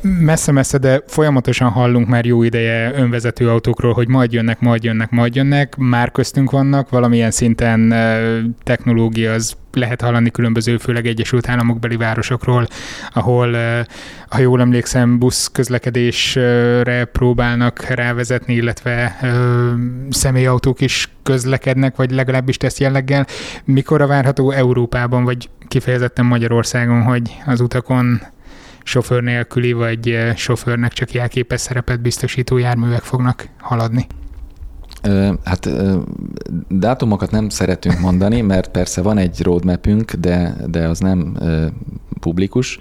Messze-messze, 0.02 0.78
de 0.78 1.02
folyamatosan 1.06 1.70
hallunk 1.70 2.08
már 2.08 2.24
jó 2.24 2.42
ideje 2.42 2.92
önvezető 2.94 3.50
autókról, 3.50 3.92
hogy 3.92 4.08
majd 4.08 4.32
jönnek, 4.32 4.60
majd 4.60 4.84
jönnek, 4.84 5.10
majd 5.10 5.34
jönnek, 5.34 5.76
már 5.76 6.10
köztünk 6.10 6.50
vannak, 6.50 6.88
valamilyen 6.88 7.30
szinten 7.30 7.94
technológia 8.62 9.32
az 9.32 9.56
lehet 9.74 10.00
hallani 10.00 10.30
különböző, 10.30 10.76
főleg 10.76 11.06
Egyesült 11.06 11.48
Államokbeli 11.48 11.96
városokról, 11.96 12.66
ahol, 13.12 13.56
ha 14.28 14.38
jól 14.38 14.60
emlékszem, 14.60 15.18
busz 15.18 15.48
közlekedésre 15.52 17.04
próbálnak 17.04 17.84
rávezetni, 17.84 18.54
illetve 18.54 19.18
személyautók 20.10 20.80
is 20.80 21.08
közlekednek, 21.22 21.96
vagy 21.96 22.10
legalábbis 22.10 22.56
tesz 22.56 22.78
jelleggel. 22.78 23.26
Mikor 23.64 24.00
a 24.00 24.06
várható 24.06 24.50
Európában, 24.50 25.24
vagy 25.24 25.48
kifejezetten 25.68 26.26
Magyarországon, 26.26 27.02
hogy 27.02 27.36
az 27.46 27.60
utakon 27.60 28.20
sofőr 28.82 29.22
nélküli, 29.22 29.72
vagy 29.72 30.32
sofőrnek 30.36 30.92
csak 30.92 31.12
jelképes 31.12 31.60
szerepet 31.60 32.00
biztosító 32.00 32.56
járművek 32.58 33.02
fognak 33.02 33.48
haladni? 33.58 34.06
Hát 35.44 35.68
dátumokat 36.68 37.30
nem 37.30 37.48
szeretünk 37.48 38.00
mondani, 38.00 38.40
mert 38.40 38.70
persze 38.70 39.02
van 39.02 39.18
egy 39.18 39.42
roadmapünk, 39.42 40.12
de, 40.12 40.56
de 40.66 40.88
az 40.88 40.98
nem 40.98 41.38
publikus, 42.20 42.78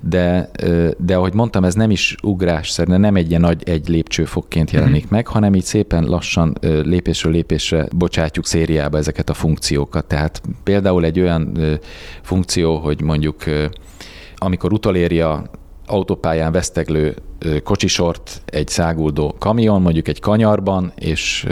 de, 0.00 0.50
de 0.98 1.16
ahogy 1.16 1.34
mondtam, 1.34 1.64
ez 1.64 1.74
nem 1.74 1.90
is 1.90 2.16
ugrás 2.22 2.70
szerint, 2.70 2.98
nem 2.98 3.16
egy 3.16 3.28
ilyen 3.28 3.40
nagy 3.40 3.68
egy 3.68 3.88
lépcsőfokként 3.88 4.70
jelenik 4.70 5.04
mm. 5.04 5.08
meg, 5.10 5.26
hanem 5.26 5.54
így 5.54 5.64
szépen 5.64 6.04
lassan 6.04 6.56
lépésről 6.60 7.32
lépésre 7.32 7.88
bocsátjuk 7.96 8.46
szériába 8.46 8.98
ezeket 8.98 9.30
a 9.30 9.34
funkciókat. 9.34 10.04
Tehát 10.04 10.42
például 10.62 11.04
egy 11.04 11.20
olyan 11.20 11.58
funkció, 12.22 12.76
hogy 12.76 13.02
mondjuk 13.02 13.42
amikor 14.36 14.72
utoléri 14.72 15.20
a 15.20 15.50
autópályán 15.86 16.52
veszteglő 16.52 17.14
kocsisort 17.64 18.42
egy 18.44 18.68
száguldó 18.68 19.34
kamion, 19.38 19.82
mondjuk 19.82 20.08
egy 20.08 20.20
kanyarban, 20.20 20.92
és 20.98 21.46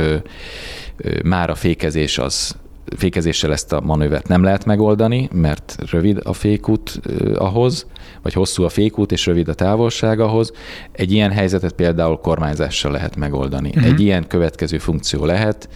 már 1.24 1.50
a 1.50 1.54
fékezés 1.54 2.18
az 2.18 2.56
fékezéssel 2.96 3.52
ezt 3.52 3.72
a 3.72 3.80
manővert 3.80 4.28
nem 4.28 4.42
lehet 4.42 4.64
megoldani, 4.64 5.28
mert 5.32 5.76
rövid 5.90 6.20
a 6.24 6.32
fékút 6.32 7.00
ahhoz, 7.34 7.86
vagy 8.22 8.32
hosszú 8.32 8.64
a 8.64 8.68
fékút 8.68 9.12
és 9.12 9.26
rövid 9.26 9.48
a 9.48 9.54
távolság 9.54 10.20
ahhoz. 10.20 10.52
Egy 10.92 11.12
ilyen 11.12 11.30
helyzetet 11.30 11.72
például 11.72 12.16
kormányzással 12.16 12.92
lehet 12.92 13.16
megoldani. 13.16 13.68
Uh-huh. 13.68 13.84
Egy 13.84 14.00
ilyen 14.00 14.26
következő 14.26 14.78
funkció 14.78 15.24
lehet 15.24 15.68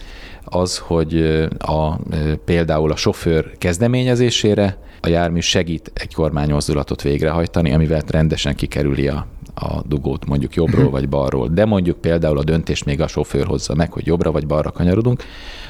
az, 0.49 0.77
hogy 0.77 1.21
a, 1.57 1.95
például 2.45 2.91
a 2.91 2.95
sofőr 2.95 3.51
kezdeményezésére 3.57 4.77
a 5.01 5.07
jármű 5.07 5.39
segít 5.39 5.91
egy 5.93 6.13
kormánymozdulatot 6.13 7.01
végrehajtani, 7.01 7.73
amivel 7.73 8.01
rendesen 8.07 8.55
kikerüli 8.55 9.07
a, 9.07 9.27
a 9.55 9.81
dugót 9.85 10.25
mondjuk 10.25 10.55
jobbról 10.55 10.83
mhm. 10.83 10.91
vagy 10.91 11.09
balról. 11.09 11.47
De 11.47 11.65
mondjuk 11.65 11.97
például 11.97 12.37
a 12.37 12.43
döntést 12.43 12.85
még 12.85 13.01
a 13.01 13.07
sofőr 13.07 13.45
hozza 13.45 13.75
meg, 13.75 13.91
hogy 13.91 14.07
jobbra 14.07 14.31
vagy 14.31 14.47
balra 14.47 14.71
kanyarodunk. 14.71 15.23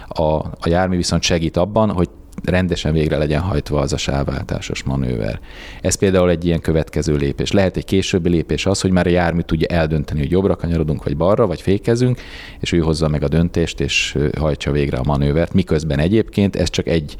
A, 0.07 0.23
a 0.33 0.65
jármű 0.65 0.95
viszont 0.95 1.21
segít 1.21 1.57
abban, 1.57 1.91
hogy 1.91 2.09
rendesen 2.43 2.93
végre 2.93 3.17
legyen 3.17 3.41
hajtva 3.41 3.79
az 3.79 3.93
a 3.93 3.97
sávváltásos 3.97 4.83
manőver. 4.83 5.39
Ez 5.81 5.95
például 5.95 6.29
egy 6.29 6.45
ilyen 6.45 6.61
következő 6.61 7.15
lépés. 7.15 7.51
Lehet 7.51 7.77
egy 7.77 7.85
későbbi 7.85 8.29
lépés 8.29 8.65
az, 8.65 8.81
hogy 8.81 8.91
már 8.91 9.07
a 9.07 9.09
jármű 9.09 9.41
tudja 9.41 9.67
eldönteni, 9.67 10.19
hogy 10.19 10.31
jobbra 10.31 10.55
kanyarodunk, 10.55 11.03
vagy 11.03 11.17
balra, 11.17 11.47
vagy 11.47 11.61
fékezünk, 11.61 12.21
és 12.59 12.71
ő 12.71 12.79
hozza 12.79 13.07
meg 13.07 13.23
a 13.23 13.27
döntést, 13.27 13.79
és 13.79 14.17
hajtsa 14.37 14.71
végre 14.71 14.97
a 14.97 15.03
manővert, 15.03 15.53
miközben 15.53 15.99
egyébként 15.99 16.55
ez 16.55 16.69
csak 16.69 16.87
egy 16.87 17.15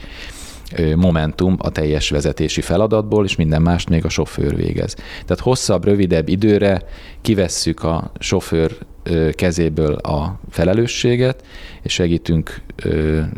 momentum 0.95 1.55
a 1.57 1.69
teljes 1.69 2.09
vezetési 2.09 2.61
feladatból, 2.61 3.25
és 3.25 3.35
minden 3.35 3.61
mást 3.61 3.89
még 3.89 4.05
a 4.05 4.09
sofőr 4.09 4.55
végez. 4.55 4.93
Tehát 4.95 5.39
hosszabb, 5.39 5.85
rövidebb 5.85 6.27
időre 6.27 6.81
kivesszük 7.21 7.83
a 7.83 8.11
sofőr 8.19 8.71
kezéből 9.31 9.93
a 9.93 10.39
felelősséget, 10.49 11.43
és 11.81 11.93
segítünk 11.93 12.61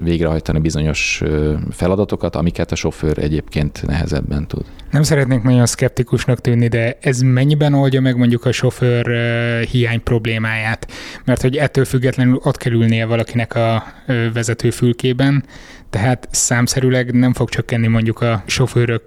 végrehajtani 0.04 0.60
bizonyos 0.60 1.24
feladatokat, 1.72 2.36
amiket 2.36 2.72
a 2.72 2.76
sofőr 2.76 3.18
egyébként 3.20 3.84
nehezebben 3.88 4.48
tud. 4.48 4.66
Nem 4.92 5.04
szeretnék 5.04 5.42
nagyon 5.42 5.66
szkeptikusnak 5.66 6.42
tűnni, 6.42 6.68
de 6.68 6.98
ez 7.02 7.20
mennyiben 7.22 7.74
oldja 7.74 8.02
meg 8.02 8.18
mondjuk 8.18 8.46
a 8.46 8.52
sofőr 8.52 9.08
hiány 9.66 10.04
problémáját? 10.04 10.92
Mert 11.26 11.42
hogy 11.42 11.58
ettől 11.58 11.86
függetlenül 11.86 12.40
ott 12.44 12.58
kell 12.58 12.74
ülnie 12.74 13.06
valakinek 13.06 13.56
a 13.56 13.84
vezetőfülkében, 14.34 15.44
tehát 15.90 16.28
számszerűleg 16.32 17.14
nem 17.14 17.34
fog 17.34 17.50
csökkenni 17.50 17.88
mondjuk 17.88 18.22
a 18.22 18.44
sofőrök 18.46 19.04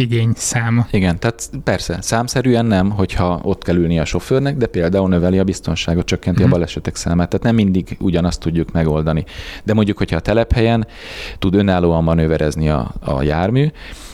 igény 0.00 0.32
száma. 0.34 0.86
Igen, 0.90 1.18
tehát 1.18 1.50
persze, 1.64 1.98
számszerűen 2.00 2.66
nem, 2.66 2.90
hogyha 2.90 3.40
ott 3.42 3.64
kell 3.64 3.76
ülni 3.76 3.98
a 3.98 4.04
sofőrnek, 4.04 4.56
de 4.56 4.66
például 4.66 5.08
növeli 5.08 5.38
a 5.38 5.44
biztonságot, 5.44 6.06
csökkenti 6.06 6.42
mm. 6.42 6.46
a 6.46 6.48
balesetek 6.48 6.96
számát. 6.96 7.28
Tehát 7.28 7.44
nem 7.44 7.54
mindig 7.54 7.96
ugyanazt 8.00 8.40
tudjuk 8.40 8.72
megoldani. 8.72 9.24
De 9.64 9.74
mondjuk, 9.74 9.98
hogyha 9.98 10.16
a 10.16 10.20
telephelyen 10.20 10.86
tud 11.38 11.54
önállóan 11.54 12.04
manőverezni 12.04 12.68
a, 12.68 12.92
a 13.00 13.22
jármű, 13.22 13.70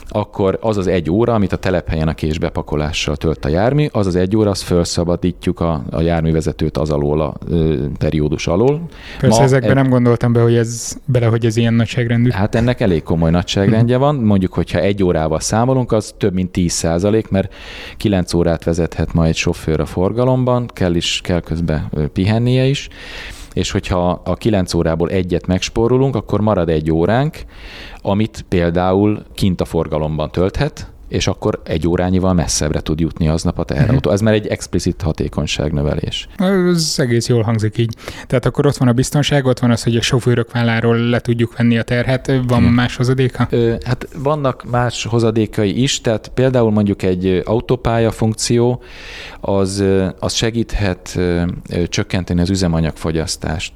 akkor 0.08 0.58
az 0.60 0.76
az 0.76 0.86
egy 0.86 1.10
óra, 1.10 1.34
amit 1.34 1.52
a 1.52 1.56
telephelyen 1.56 2.08
a 2.08 2.14
késbepakolással 2.14 3.16
tölt 3.16 3.44
a 3.44 3.48
jármű, 3.48 3.86
az 3.92 4.06
az 4.06 4.16
egy 4.16 4.36
óra, 4.36 4.50
azt 4.50 4.62
felszabadítjuk 4.62 5.60
a, 5.60 5.84
a 5.90 6.00
járművezetőt 6.00 6.76
az 6.76 6.90
alól, 6.90 7.20
a 7.20 7.34
ö, 7.48 7.74
periódus 7.98 8.46
alól. 8.46 8.80
Persze 9.20 9.38
Ma 9.38 9.44
ezekben 9.44 9.70
e- 9.70 9.80
nem 9.80 9.90
gondoltam 9.90 10.32
be, 10.32 10.40
hogy 10.40 10.54
ez 10.54 10.96
bele, 11.04 11.26
hogy 11.26 11.46
ez 11.46 11.56
ilyen 11.56 11.74
nagyságrendű. 11.74 12.30
Hát 12.30 12.54
ennek 12.54 12.80
elég 12.80 13.02
komoly 13.02 13.30
nagyságrendje 13.30 13.96
van. 13.96 14.14
Mondjuk, 14.14 14.52
hogyha 14.52 14.78
egy 14.78 15.02
órával 15.02 15.40
számolunk, 15.40 15.92
az 15.92 16.14
több 16.18 16.34
mint 16.34 16.50
10 16.50 16.72
százalék, 16.72 17.28
mert 17.28 17.54
9 17.96 18.34
órát 18.34 18.64
vezethet 18.64 19.12
ma 19.12 19.24
egy 19.24 19.36
sofőr 19.36 19.80
a 19.80 19.86
forgalomban, 19.86 20.66
kell 20.72 20.94
is, 20.94 21.20
kell 21.22 21.40
közben 21.40 21.90
pihennie 22.12 22.64
is 22.64 22.88
és 23.56 23.70
hogyha 23.70 24.10
a 24.24 24.34
9 24.34 24.74
órából 24.74 25.08
egyet 25.08 25.46
megspórolunk, 25.46 26.16
akkor 26.16 26.40
marad 26.40 26.68
egy 26.68 26.90
óránk, 26.90 27.36
amit 28.02 28.44
például 28.48 29.22
kint 29.34 29.60
a 29.60 29.64
forgalomban 29.64 30.30
tölthet, 30.30 30.92
és 31.08 31.26
akkor 31.26 31.60
egy 31.64 31.88
órányival 31.88 32.34
messzebbre 32.34 32.80
tud 32.80 33.00
jutni 33.00 33.28
aznap 33.28 33.58
a 33.58 33.64
teherautó. 33.64 34.10
Ez 34.10 34.20
már 34.20 34.34
egy 34.34 34.46
explicit 34.46 35.02
hatékonyságnövelés. 35.02 36.28
Ez 36.36 36.94
egész 36.96 37.28
jól 37.28 37.42
hangzik 37.42 37.78
így. 37.78 37.94
Tehát 38.26 38.46
akkor 38.46 38.66
ott 38.66 38.76
van 38.76 38.88
a 38.88 38.92
biztonság, 38.92 39.44
ott 39.44 39.58
van 39.58 39.70
az, 39.70 39.82
hogy 39.82 39.96
a 39.96 40.02
sofőrök 40.02 40.52
válláról 40.52 40.96
le 40.96 41.20
tudjuk 41.20 41.56
venni 41.56 41.78
a 41.78 41.82
terhet. 41.82 42.26
Van 42.26 42.42
uh-huh. 42.42 42.74
más 42.74 42.96
hozadéka? 42.96 43.46
Ö, 43.50 43.74
hát 43.84 44.08
vannak 44.16 44.64
más 44.70 45.04
hozadékai 45.04 45.82
is, 45.82 46.00
tehát 46.00 46.28
például 46.34 46.70
mondjuk 46.70 47.02
egy 47.02 47.42
autópálya 47.44 48.10
funkció, 48.10 48.82
az, 49.40 49.84
az 50.18 50.32
segíthet 50.32 51.18
csökkenteni 51.88 52.40
az 52.40 52.50
üzemanyagfogyasztást. 52.50 53.72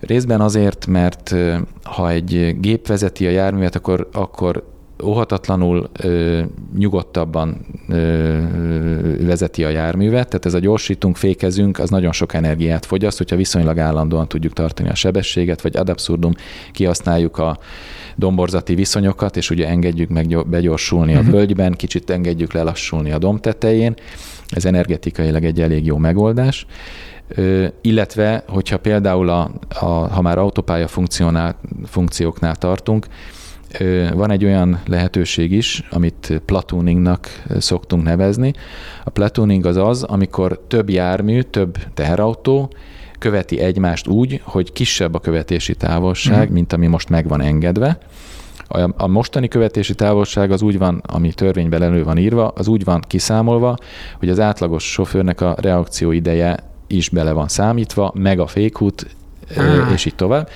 Részben 0.00 0.40
azért, 0.40 0.86
mert 0.86 1.34
ha 1.82 2.10
egy 2.10 2.56
gép 2.60 2.86
vezeti 2.86 3.26
a 3.26 3.30
járművet, 3.30 3.74
akkor, 3.74 4.08
akkor 4.12 4.73
óhatatlanul 5.04 5.90
ö, 6.00 6.42
nyugodtabban 6.76 7.66
ö, 7.88 8.38
vezeti 9.20 9.64
a 9.64 9.68
járművet, 9.68 10.28
tehát 10.28 10.46
ez 10.46 10.54
a 10.54 10.58
gyorsítunk, 10.58 11.16
fékezünk, 11.16 11.78
az 11.78 11.90
nagyon 11.90 12.12
sok 12.12 12.34
energiát 12.34 12.86
fogyaszt, 12.86 13.18
hogyha 13.18 13.36
viszonylag 13.36 13.78
állandóan 13.78 14.28
tudjuk 14.28 14.52
tartani 14.52 14.88
a 14.88 14.94
sebességet, 14.94 15.60
vagy 15.60 15.76
ad 15.76 15.88
abszurdum 15.88 16.32
kihasználjuk 16.72 17.38
a 17.38 17.58
domborzati 18.16 18.74
viszonyokat, 18.74 19.36
és 19.36 19.50
ugye 19.50 19.68
engedjük 19.68 20.08
meg 20.08 20.46
begyorsulni 20.46 21.14
a 21.14 21.20
mhm. 21.20 21.30
völgyben, 21.30 21.72
kicsit 21.72 22.10
engedjük 22.10 22.52
lelassulni 22.52 23.12
a 23.12 23.18
domb 23.18 23.40
tetején. 23.40 23.94
Ez 24.48 24.64
energetikailag 24.64 25.44
egy 25.44 25.60
elég 25.60 25.84
jó 25.84 25.96
megoldás. 25.96 26.66
Illetve, 27.80 28.44
hogyha 28.48 28.78
például, 28.78 29.28
a, 29.28 29.50
a, 29.68 29.84
ha 29.84 30.22
már 30.22 30.38
autópálya 30.38 30.88
funkcióknál 31.84 32.56
tartunk, 32.56 33.06
van 34.14 34.30
egy 34.30 34.44
olyan 34.44 34.80
lehetőség 34.86 35.52
is, 35.52 35.82
amit 35.90 36.42
platuningnak 36.44 37.42
szoktunk 37.58 38.02
nevezni. 38.02 38.52
A 39.04 39.10
platuning 39.10 39.66
az 39.66 39.76
az, 39.76 40.02
amikor 40.02 40.60
több 40.68 40.90
jármű, 40.90 41.40
több 41.40 41.76
teherautó 41.94 42.72
követi 43.18 43.60
egymást 43.60 44.06
úgy, 44.06 44.40
hogy 44.44 44.72
kisebb 44.72 45.14
a 45.14 45.18
követési 45.18 45.74
távolság, 45.74 46.50
mm. 46.50 46.52
mint 46.52 46.72
ami 46.72 46.86
most 46.86 47.08
meg 47.08 47.28
van 47.28 47.40
engedve. 47.40 47.98
A, 48.68 48.90
a 48.96 49.06
mostani 49.06 49.48
követési 49.48 49.94
távolság 49.94 50.50
az 50.50 50.62
úgy 50.62 50.78
van, 50.78 51.02
ami 51.06 51.32
törvényben 51.32 51.82
elő 51.82 52.04
van 52.04 52.18
írva, 52.18 52.48
az 52.48 52.68
úgy 52.68 52.84
van 52.84 53.02
kiszámolva, 53.06 53.76
hogy 54.18 54.28
az 54.28 54.40
átlagos 54.40 54.92
sofőrnek 54.92 55.40
a 55.40 55.56
reakció 55.58 56.10
ideje 56.10 56.56
is 56.86 57.08
bele 57.08 57.32
van 57.32 57.48
számítva, 57.48 58.12
meg 58.14 58.38
a 58.38 58.46
fékút, 58.46 59.06
ah. 59.56 59.92
és 59.92 60.04
így 60.04 60.14
tovább. 60.14 60.48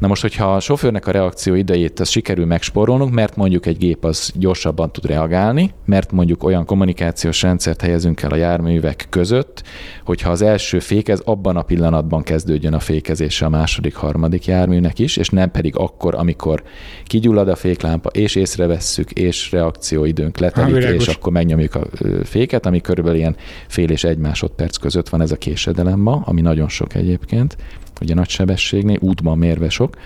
Na 0.00 0.06
most, 0.06 0.22
hogyha 0.22 0.54
a 0.54 0.60
sofőrnek 0.60 1.06
a 1.06 1.10
reakció 1.10 1.54
idejét 1.54 2.00
az 2.00 2.08
sikerül 2.08 2.46
megsporolnunk, 2.46 3.12
mert 3.12 3.36
mondjuk 3.36 3.66
egy 3.66 3.78
gép 3.78 4.04
az 4.04 4.32
gyorsabban 4.34 4.92
tud 4.92 5.06
reagálni, 5.06 5.70
mert 5.84 6.12
mondjuk 6.12 6.44
olyan 6.44 6.64
kommunikációs 6.64 7.42
rendszert 7.42 7.80
helyezünk 7.80 8.22
el 8.22 8.30
a 8.30 8.36
járművek 8.36 9.06
között, 9.10 9.62
hogyha 10.04 10.30
az 10.30 10.42
első 10.42 10.78
fékez 10.78 11.20
abban 11.24 11.56
a 11.56 11.62
pillanatban 11.62 12.22
kezdődjön 12.22 12.74
a 12.74 12.78
fékezése 12.78 13.44
a 13.44 13.48
második, 13.48 13.94
harmadik 13.94 14.46
járműnek 14.46 14.98
is, 14.98 15.16
és 15.16 15.28
nem 15.28 15.50
pedig 15.50 15.76
akkor, 15.76 16.14
amikor 16.14 16.62
kigyullad 17.04 17.48
a 17.48 17.56
féklámpa, 17.56 18.08
és 18.08 18.34
észrevesszük, 18.34 19.10
és 19.10 19.50
reakcióidőnk 19.50 20.38
letelik, 20.38 21.00
és 21.00 21.08
akkor 21.08 21.32
megnyomjuk 21.32 21.74
a 21.74 21.86
féket, 22.24 22.66
ami 22.66 22.80
körülbelül 22.80 23.18
ilyen 23.18 23.36
fél 23.68 23.90
és 23.90 24.04
egy 24.04 24.18
másodperc 24.18 24.76
között 24.76 25.08
van 25.08 25.20
ez 25.20 25.30
a 25.32 25.36
késedelem 25.36 25.98
ma, 25.98 26.22
ami 26.24 26.40
nagyon 26.40 26.68
sok 26.68 26.94
egyébként 26.94 27.56
ugye 28.00 28.14
nagy 28.14 28.28
sebességnél, 28.28 28.98
útban 29.00 29.38
mérve 29.38 29.68
sok. 29.68 29.96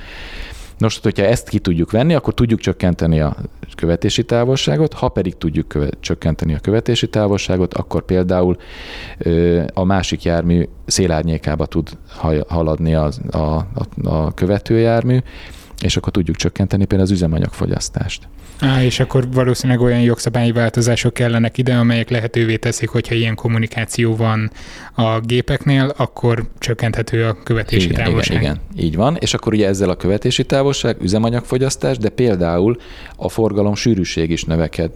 Nos, 0.78 0.98
hogyha 1.02 1.24
ezt 1.24 1.48
ki 1.48 1.58
tudjuk 1.58 1.90
venni, 1.90 2.14
akkor 2.14 2.34
tudjuk 2.34 2.60
csökkenteni 2.60 3.20
a 3.20 3.36
követési 3.74 4.24
távolságot, 4.24 4.92
ha 4.92 5.08
pedig 5.08 5.36
tudjuk 5.38 5.68
köve- 5.68 5.96
csökkenteni 6.00 6.54
a 6.54 6.58
követési 6.58 7.08
távolságot, 7.08 7.74
akkor 7.74 8.04
például 8.04 8.56
ö, 9.18 9.62
a 9.74 9.84
másik 9.84 10.22
jármű 10.22 10.68
szélárnyékába 10.86 11.66
tud 11.66 11.88
haladni 12.48 12.94
a, 12.94 13.10
a, 13.30 13.38
a, 13.38 13.66
a 14.04 14.34
követőjármű, 14.34 15.18
és 15.82 15.96
akkor 15.96 16.12
tudjuk 16.12 16.36
csökkenteni 16.36 16.84
például 16.84 17.08
az 17.08 17.14
üzemanyagfogyasztást. 17.14 18.28
Á, 18.60 18.82
és 18.82 19.00
akkor 19.00 19.28
valószínűleg 19.32 19.80
olyan 19.80 20.00
jogszabályi 20.00 20.52
változások 20.52 21.14
kellenek 21.14 21.58
ide, 21.58 21.74
amelyek 21.74 22.10
lehetővé 22.10 22.56
teszik, 22.56 22.88
hogyha 22.88 23.14
ilyen 23.14 23.34
kommunikáció 23.34 24.16
van 24.16 24.50
a 24.94 25.20
gépeknél, 25.20 25.94
akkor 25.96 26.44
csökkenthető 26.58 27.24
a 27.24 27.42
követési 27.42 27.88
igen, 27.88 28.04
távolság. 28.04 28.40
Igen, 28.40 28.60
igen, 28.74 28.84
így 28.84 28.96
van. 28.96 29.16
És 29.20 29.34
akkor 29.34 29.52
ugye 29.52 29.66
ezzel 29.66 29.90
a 29.90 29.96
követési 29.96 30.44
távolság, 30.44 30.96
üzemanyagfogyasztás, 31.02 31.98
de 31.98 32.08
például 32.08 32.76
a 33.16 33.28
forgalom 33.28 33.74
sűrűség 33.74 34.30
is 34.30 34.44
növeked, 34.44 34.90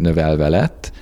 növelve 0.00 0.48
lett, 0.48 0.92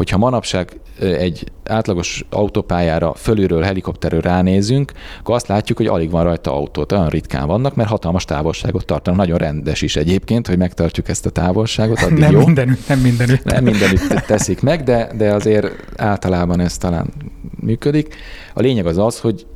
hogyha 0.00 0.18
manapság 0.18 0.80
egy 1.00 1.44
átlagos 1.64 2.24
autópályára 2.30 3.14
fölülről, 3.14 3.62
helikopterről 3.62 4.20
ránézünk, 4.20 4.92
akkor 5.18 5.34
azt 5.34 5.46
látjuk, 5.46 5.78
hogy 5.78 5.86
alig 5.86 6.10
van 6.10 6.24
rajta 6.24 6.54
autó. 6.54 6.86
Olyan 6.92 7.08
ritkán 7.08 7.46
vannak, 7.46 7.74
mert 7.74 7.88
hatalmas 7.88 8.24
távolságot 8.24 8.86
tartanak. 8.86 9.18
Nagyon 9.18 9.38
rendes 9.38 9.82
is 9.82 9.96
egyébként, 9.96 10.46
hogy 10.46 10.58
megtartjuk 10.58 11.08
ezt 11.08 11.26
a 11.26 11.30
távolságot. 11.30 12.02
Addig 12.02 12.18
nem 12.28 12.32
jó. 12.32 12.44
mindenütt, 12.44 12.88
nem 12.88 12.98
mindenütt. 12.98 13.44
Nem 13.44 13.64
mindenütt 13.64 14.08
teszik 14.26 14.60
meg, 14.62 14.82
de, 14.82 15.10
de 15.16 15.34
azért 15.34 15.66
általában 15.96 16.60
ez 16.60 16.76
talán 16.76 17.12
működik. 17.60 18.14
A 18.54 18.60
lényeg 18.60 18.86
az 18.86 18.98
az, 18.98 19.20
hogy 19.20 19.46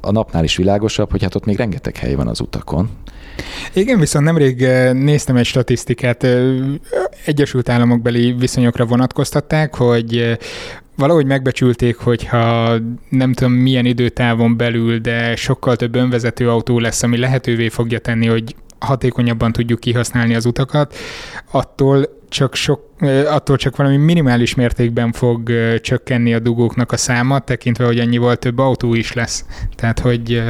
a 0.00 0.10
napnál 0.10 0.44
is 0.44 0.56
világosabb, 0.56 1.10
hogy 1.10 1.22
hát 1.22 1.34
ott 1.34 1.44
még 1.44 1.56
rengeteg 1.56 1.96
hely 1.96 2.14
van 2.14 2.28
az 2.28 2.40
utakon. 2.40 2.90
Igen, 3.72 3.98
viszont 3.98 4.24
nemrég 4.24 4.66
néztem 4.92 5.36
egy 5.36 5.46
statisztikát, 5.46 6.26
Egyesült 7.24 7.68
Államokbeli 7.68 8.32
viszonyokra 8.32 8.84
vonatkoztatták, 8.84 9.74
hogy 9.74 10.38
valahogy 10.96 11.26
megbecsülték, 11.26 11.96
hogyha 11.96 12.74
nem 13.08 13.32
tudom 13.32 13.52
milyen 13.52 13.84
időtávon 13.84 14.56
belül, 14.56 14.98
de 14.98 15.36
sokkal 15.36 15.76
több 15.76 15.94
önvezető 15.94 16.50
autó 16.50 16.78
lesz, 16.78 17.02
ami 17.02 17.18
lehetővé 17.18 17.68
fogja 17.68 17.98
tenni, 17.98 18.26
hogy 18.26 18.54
hatékonyabban 18.78 19.52
tudjuk 19.52 19.80
kihasználni 19.80 20.34
az 20.34 20.46
utakat, 20.46 20.94
attól 21.50 22.08
csak 22.28 22.54
sok, 22.54 22.80
attól 23.26 23.56
csak 23.56 23.76
valami 23.76 23.96
minimális 23.96 24.54
mértékben 24.54 25.12
fog 25.12 25.50
csökkenni 25.80 26.34
a 26.34 26.38
dugóknak 26.38 26.92
a 26.92 26.96
száma, 26.96 27.38
tekintve, 27.38 27.84
hogy 27.84 27.98
annyival 27.98 28.36
több 28.36 28.58
autó 28.58 28.94
is 28.94 29.12
lesz. 29.12 29.44
Tehát, 29.74 29.98
hogy 29.98 30.42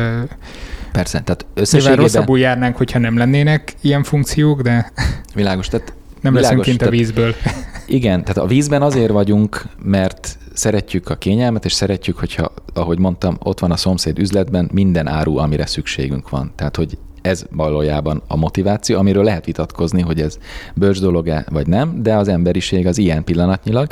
Persze, 0.94 1.20
tehát 1.20 1.46
összességében... 1.54 1.92
Nyilván 1.92 2.12
rosszabbul 2.12 2.38
járnánk, 2.38 2.76
hogyha 2.76 2.98
nem 2.98 3.16
lennének 3.16 3.74
ilyen 3.80 4.02
funkciók, 4.02 4.62
de... 4.62 4.92
Világos, 5.34 5.68
tehát... 5.68 5.92
Nem 6.20 6.32
világos, 6.32 6.56
leszünk 6.56 6.78
kint 6.78 6.88
a 6.88 6.96
vízből. 6.96 7.34
Igen, 7.86 8.20
tehát 8.20 8.36
a 8.36 8.46
vízben 8.46 8.82
azért 8.82 9.10
vagyunk, 9.10 9.62
mert 9.82 10.38
szeretjük 10.52 11.08
a 11.08 11.16
kényelmet, 11.16 11.64
és 11.64 11.72
szeretjük, 11.72 12.18
hogyha, 12.18 12.54
ahogy 12.74 12.98
mondtam, 12.98 13.36
ott 13.42 13.60
van 13.60 13.70
a 13.70 13.76
szomszéd 13.76 14.18
üzletben 14.18 14.70
minden 14.72 15.06
áru, 15.06 15.36
amire 15.36 15.66
szükségünk 15.66 16.28
van. 16.28 16.52
Tehát, 16.56 16.76
hogy 16.76 16.98
ez 17.24 17.44
valójában 17.50 18.22
a 18.26 18.36
motiváció, 18.36 18.98
amiről 18.98 19.24
lehet 19.24 19.44
vitatkozni, 19.44 20.00
hogy 20.00 20.20
ez 20.20 20.38
bölcs 20.74 21.00
dolog-e 21.00 21.44
vagy 21.50 21.66
nem, 21.66 22.02
de 22.02 22.14
az 22.14 22.28
emberiség 22.28 22.86
az 22.86 22.98
ilyen 22.98 23.24
pillanatnyilag, 23.24 23.86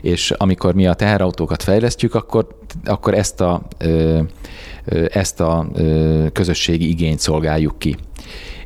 és 0.00 0.30
amikor 0.30 0.74
mi 0.74 0.86
a 0.86 0.94
teherautókat 0.94 1.62
fejlesztjük, 1.62 2.14
akkor, 2.14 2.46
akkor 2.84 3.14
ezt 3.14 3.40
a 3.40 3.62
ezt 5.08 5.40
a 5.40 5.66
közösségi 6.32 6.88
igényt 6.88 7.18
szolgáljuk 7.18 7.78
ki. 7.78 7.96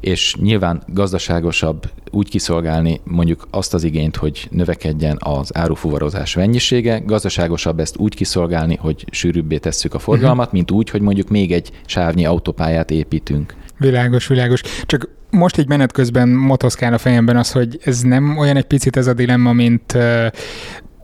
És 0.01 0.37
nyilván 0.37 0.83
gazdaságosabb 0.87 1.91
úgy 2.11 2.29
kiszolgálni 2.29 3.01
mondjuk 3.05 3.47
azt 3.51 3.75
az 3.75 3.85
igényt, 3.85 4.17
hogy 4.17 4.49
növekedjen 4.51 5.17
az 5.21 5.57
árufuvarozás 5.57 6.35
mennyisége, 6.35 6.99
gazdaságosabb 6.99 7.81
ezt 7.81 7.97
úgy 7.97 8.15
kiszolgálni, 8.15 8.77
hogy 8.77 9.05
sűrűbbé 9.11 9.59
tesszük 9.59 9.95
a 9.95 9.99
forgalmat, 9.99 10.39
uh-huh. 10.39 10.53
mint 10.53 10.71
úgy, 10.71 10.91
hogy 10.91 11.01
mondjuk 11.01 11.29
még 11.29 11.53
egy 11.53 11.71
sávnyi 11.87 12.27
autópályát 12.27 12.91
építünk. 12.91 13.55
Világos, 13.83 14.27
világos. 14.27 14.61
Csak 14.87 15.09
most 15.31 15.59
így 15.59 15.69
menet 15.69 15.93
közben 15.93 16.29
motoszkál 16.29 16.93
a 16.93 16.99
fejemben 16.99 17.37
az, 17.37 17.53
hogy 17.53 17.79
ez 17.85 18.01
nem 18.01 18.37
olyan 18.37 18.57
egy 18.57 18.65
picit 18.65 18.97
ez 18.97 19.07
a 19.07 19.13
dilemma, 19.13 19.53
mint 19.53 19.97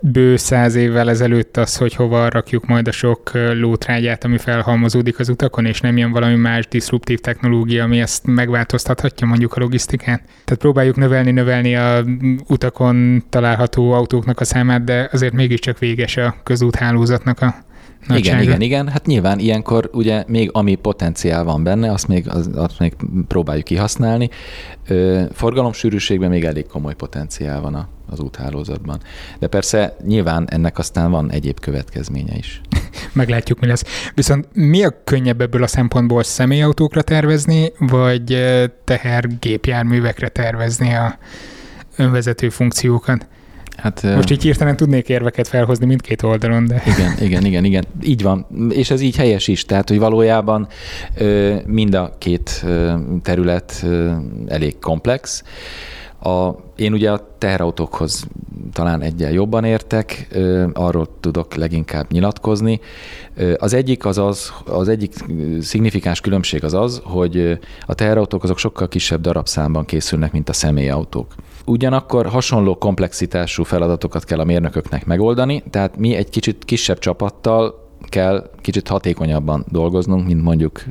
bő 0.00 0.36
száz 0.36 0.74
évvel 0.74 1.10
ezelőtt 1.10 1.56
az, 1.56 1.76
hogy 1.76 1.94
hova 1.94 2.28
rakjuk 2.28 2.66
majd 2.66 2.88
a 2.88 2.92
sok 2.92 3.30
lótrágyát, 3.52 4.24
ami 4.24 4.38
felhalmozódik 4.38 5.18
az 5.18 5.28
utakon, 5.28 5.64
és 5.64 5.80
nem 5.80 5.96
jön 5.96 6.12
valami 6.12 6.34
más 6.34 6.68
diszruptív 6.68 7.18
technológia, 7.18 7.84
ami 7.84 8.00
ezt 8.00 8.26
megváltoztathatja 8.26 9.26
mondjuk 9.26 9.54
a 9.54 9.60
logisztikát. 9.60 10.22
Tehát 10.44 10.60
próbáljuk 10.60 10.96
növelni, 10.96 11.30
növelni 11.30 11.76
a 11.76 12.04
utakon 12.48 13.24
található 13.28 13.92
autóknak 13.92 14.40
a 14.40 14.44
számát, 14.44 14.84
de 14.84 15.08
azért 15.12 15.32
mégiscsak 15.32 15.78
véges 15.78 16.16
a 16.16 16.36
közúthálózatnak 16.42 17.40
a 17.40 17.54
Nagysága. 18.06 18.42
Igen, 18.42 18.42
igen, 18.42 18.60
igen. 18.60 18.88
Hát 18.88 19.06
nyilván 19.06 19.38
ilyenkor 19.38 19.90
ugye 19.92 20.24
még 20.26 20.50
ami 20.52 20.74
potenciál 20.74 21.44
van 21.44 21.62
benne, 21.62 21.92
azt 21.92 22.08
még, 22.08 22.28
az, 22.28 22.50
azt 22.54 22.78
még 22.78 22.96
próbáljuk 23.28 23.64
kihasználni. 23.64 24.30
Forgalomsűrűségben 25.32 26.30
még 26.30 26.44
elég 26.44 26.66
komoly 26.66 26.94
potenciál 26.94 27.60
van 27.60 27.74
a, 27.74 27.88
az 28.10 28.20
úthálózatban. 28.20 29.00
De 29.38 29.46
persze 29.46 29.96
nyilván 30.06 30.48
ennek 30.50 30.78
aztán 30.78 31.10
van 31.10 31.30
egyéb 31.30 31.60
következménye 31.60 32.36
is. 32.36 32.60
Meglátjuk, 33.12 33.60
mi 33.60 33.66
lesz. 33.66 34.10
Viszont 34.14 34.48
mi 34.52 34.84
a 34.84 35.02
könnyebb 35.04 35.40
ebből 35.40 35.62
a 35.62 35.66
szempontból 35.66 36.22
személyautókra 36.22 37.02
tervezni, 37.02 37.72
vagy 37.78 38.44
tehergépjárművekre 38.84 40.28
tervezni 40.28 40.94
a 40.94 41.18
önvezető 41.96 42.48
funkciókat? 42.48 43.26
Hát, 43.78 44.02
Most 44.02 44.30
így 44.30 44.42
hirtelen 44.42 44.76
tudnék 44.76 45.08
érveket 45.08 45.48
felhozni 45.48 45.86
mindkét 45.86 46.22
oldalon, 46.22 46.66
de... 46.66 46.82
Igen, 46.86 47.12
igen, 47.20 47.44
igen, 47.44 47.64
igen. 47.64 47.84
Így 48.02 48.22
van. 48.22 48.46
És 48.70 48.90
ez 48.90 49.00
így 49.00 49.16
helyes 49.16 49.48
is. 49.48 49.64
Tehát, 49.64 49.88
hogy 49.88 49.98
valójában 49.98 50.68
mind 51.66 51.94
a 51.94 52.14
két 52.18 52.64
terület 53.22 53.86
elég 54.46 54.78
komplex. 54.78 55.42
A, 56.22 56.50
én 56.76 56.92
ugye 56.92 57.10
a 57.12 57.34
teherautókhoz 57.38 58.26
talán 58.72 59.02
egyel 59.02 59.32
jobban 59.32 59.64
értek, 59.64 60.28
arról 60.72 61.08
tudok 61.20 61.54
leginkább 61.54 62.10
nyilatkozni. 62.10 62.80
Az 63.56 63.72
egyik 63.72 64.04
az 64.04 64.18
az, 64.18 64.52
az 64.64 64.88
egyik 64.88 65.12
szignifikáns 65.60 66.20
különbség 66.20 66.64
az 66.64 66.74
az, 66.74 67.00
hogy 67.04 67.58
a 67.86 67.94
teherautók 67.94 68.42
azok 68.42 68.58
sokkal 68.58 68.88
kisebb 68.88 69.20
darabszámban 69.20 69.84
készülnek, 69.84 70.32
mint 70.32 70.48
a 70.48 70.52
személyautók. 70.52 71.34
Ugyanakkor 71.68 72.26
hasonló 72.26 72.74
komplexitású 72.74 73.62
feladatokat 73.62 74.24
kell 74.24 74.38
a 74.38 74.44
mérnököknek 74.44 75.06
megoldani, 75.06 75.62
tehát 75.70 75.96
mi 75.96 76.14
egy 76.14 76.28
kicsit 76.28 76.64
kisebb 76.64 76.98
csapattal 76.98 77.86
kell 78.08 78.50
kicsit 78.60 78.88
hatékonyabban 78.88 79.64
dolgoznunk, 79.70 80.26
mint 80.26 80.42
mondjuk 80.42 80.82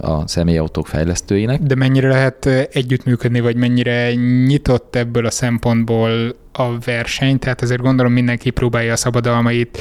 a 0.00 0.28
személyautók 0.28 0.86
fejlesztőinek. 0.86 1.62
De 1.62 1.74
mennyire 1.74 2.08
lehet 2.08 2.46
együttműködni, 2.72 3.40
vagy 3.40 3.56
mennyire 3.56 4.14
nyitott 4.46 4.96
ebből 4.96 5.26
a 5.26 5.30
szempontból 5.30 6.10
a 6.52 6.78
verseny? 6.84 7.38
Tehát 7.38 7.62
azért 7.62 7.80
gondolom 7.80 8.12
mindenki 8.12 8.50
próbálja 8.50 8.92
a 8.92 8.96
szabadalmait 8.96 9.78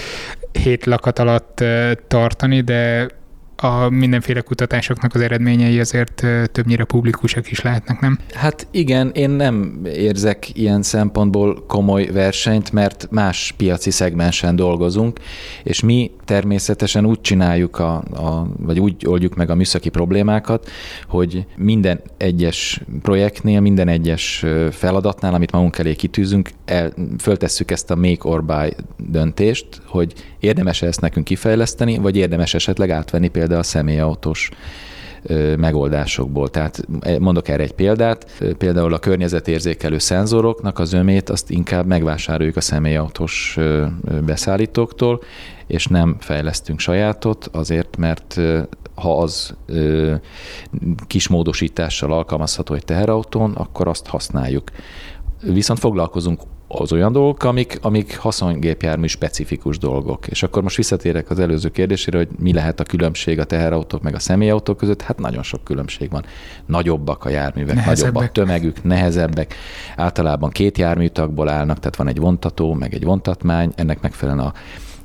hét 0.51 0.85
lakat 0.85 1.19
alatt 1.19 1.63
tartani, 2.07 2.61
de 2.61 3.07
a 3.63 3.89
mindenféle 3.89 4.41
kutatásoknak 4.41 5.15
az 5.15 5.21
eredményei 5.21 5.79
azért 5.79 6.25
többnyire 6.51 6.83
publikusak 6.83 7.51
is 7.51 7.61
lehetnek, 7.61 7.99
nem? 7.99 8.19
Hát 8.33 8.67
igen, 8.71 9.11
én 9.13 9.29
nem 9.29 9.81
érzek 9.85 10.57
ilyen 10.57 10.81
szempontból 10.81 11.65
komoly 11.67 12.05
versenyt, 12.05 12.71
mert 12.71 13.07
más 13.11 13.53
piaci 13.57 13.91
szegmensen 13.91 14.55
dolgozunk, 14.55 15.19
és 15.63 15.81
mi 15.81 16.11
természetesen 16.25 17.05
úgy 17.05 17.21
csináljuk, 17.21 17.79
a, 17.79 17.95
a, 17.95 18.47
vagy 18.57 18.79
úgy 18.79 19.05
oldjuk 19.05 19.35
meg 19.35 19.49
a 19.49 19.55
műszaki 19.55 19.89
problémákat, 19.89 20.69
hogy 21.07 21.45
minden 21.57 22.01
egyes 22.17 22.81
projektnél, 23.01 23.59
minden 23.59 23.87
egyes 23.87 24.45
feladatnál, 24.71 25.33
amit 25.33 25.51
magunk 25.51 25.77
elé 25.77 25.95
kitűzünk, 25.95 26.49
el, 26.65 26.93
föltesszük 27.19 27.71
ezt 27.71 27.91
a 27.91 27.95
make 27.95 28.29
or 28.29 28.43
buy 28.43 28.73
döntést, 28.97 29.67
hogy 29.85 30.13
érdemes 30.39 30.81
ezt 30.81 31.01
nekünk 31.01 31.25
kifejleszteni, 31.25 31.97
vagy 31.97 32.15
érdemes 32.17 32.53
esetleg 32.53 32.89
átvenni 32.89 33.27
például 33.27 33.59
a 33.59 33.63
személyautós 33.63 34.51
megoldásokból. 35.57 36.49
Tehát 36.49 36.87
e, 37.01 37.19
mondok 37.19 37.47
erre 37.47 37.63
egy 37.63 37.73
példát, 37.73 38.43
például 38.57 38.93
a 38.93 38.99
környezetérzékelő 38.99 39.97
szenzoroknak 39.97 40.79
az 40.79 40.93
ömét 40.93 41.29
azt 41.29 41.49
inkább 41.49 41.85
megvásároljuk 41.85 42.55
a 42.55 42.61
személyautós 42.61 43.57
beszállítóktól, 44.25 45.21
és 45.73 45.87
nem 45.87 46.15
fejlesztünk 46.19 46.79
sajátot, 46.79 47.49
azért, 47.51 47.97
mert 47.97 48.39
ha 48.95 49.17
az 49.17 49.55
kis 51.07 51.27
módosítással 51.27 52.13
alkalmazható 52.13 52.73
egy 52.73 52.85
teherautón, 52.85 53.51
akkor 53.51 53.87
azt 53.87 54.07
használjuk. 54.07 54.71
Viszont 55.41 55.79
foglalkozunk 55.79 56.41
az 56.67 56.91
olyan 56.91 57.11
dolgok, 57.11 57.43
amik, 57.43 57.77
amik 57.81 58.17
haszongépjármű 58.17 59.07
specifikus 59.07 59.77
dolgok. 59.77 60.27
És 60.27 60.43
akkor 60.43 60.63
most 60.63 60.75
visszatérek 60.75 61.29
az 61.29 61.39
előző 61.39 61.69
kérdésére, 61.69 62.17
hogy 62.17 62.27
mi 62.39 62.53
lehet 62.53 62.79
a 62.79 62.83
különbség 62.83 63.39
a 63.39 63.43
teherautók 63.43 64.01
meg 64.01 64.15
a 64.15 64.19
személyautók 64.19 64.77
között. 64.77 65.01
Hát 65.01 65.19
nagyon 65.19 65.43
sok 65.43 65.63
különbség 65.63 66.09
van. 66.09 66.25
Nagyobbak 66.65 67.25
a 67.25 67.29
járművek, 67.29 67.75
nehezebbek. 67.75 68.13
nagyobb 68.13 68.29
a 68.29 68.31
tömegük, 68.31 68.83
nehezebbek. 68.83 69.55
Általában 69.95 70.49
két 70.49 70.77
járműtagból 70.77 71.49
állnak, 71.49 71.79
tehát 71.79 71.95
van 71.95 72.07
egy 72.07 72.19
vontató, 72.19 72.73
meg 72.73 72.93
egy 72.93 73.03
vontatmány, 73.03 73.71
ennek 73.75 74.01
megfelelően 74.01 74.45
a 74.45 74.53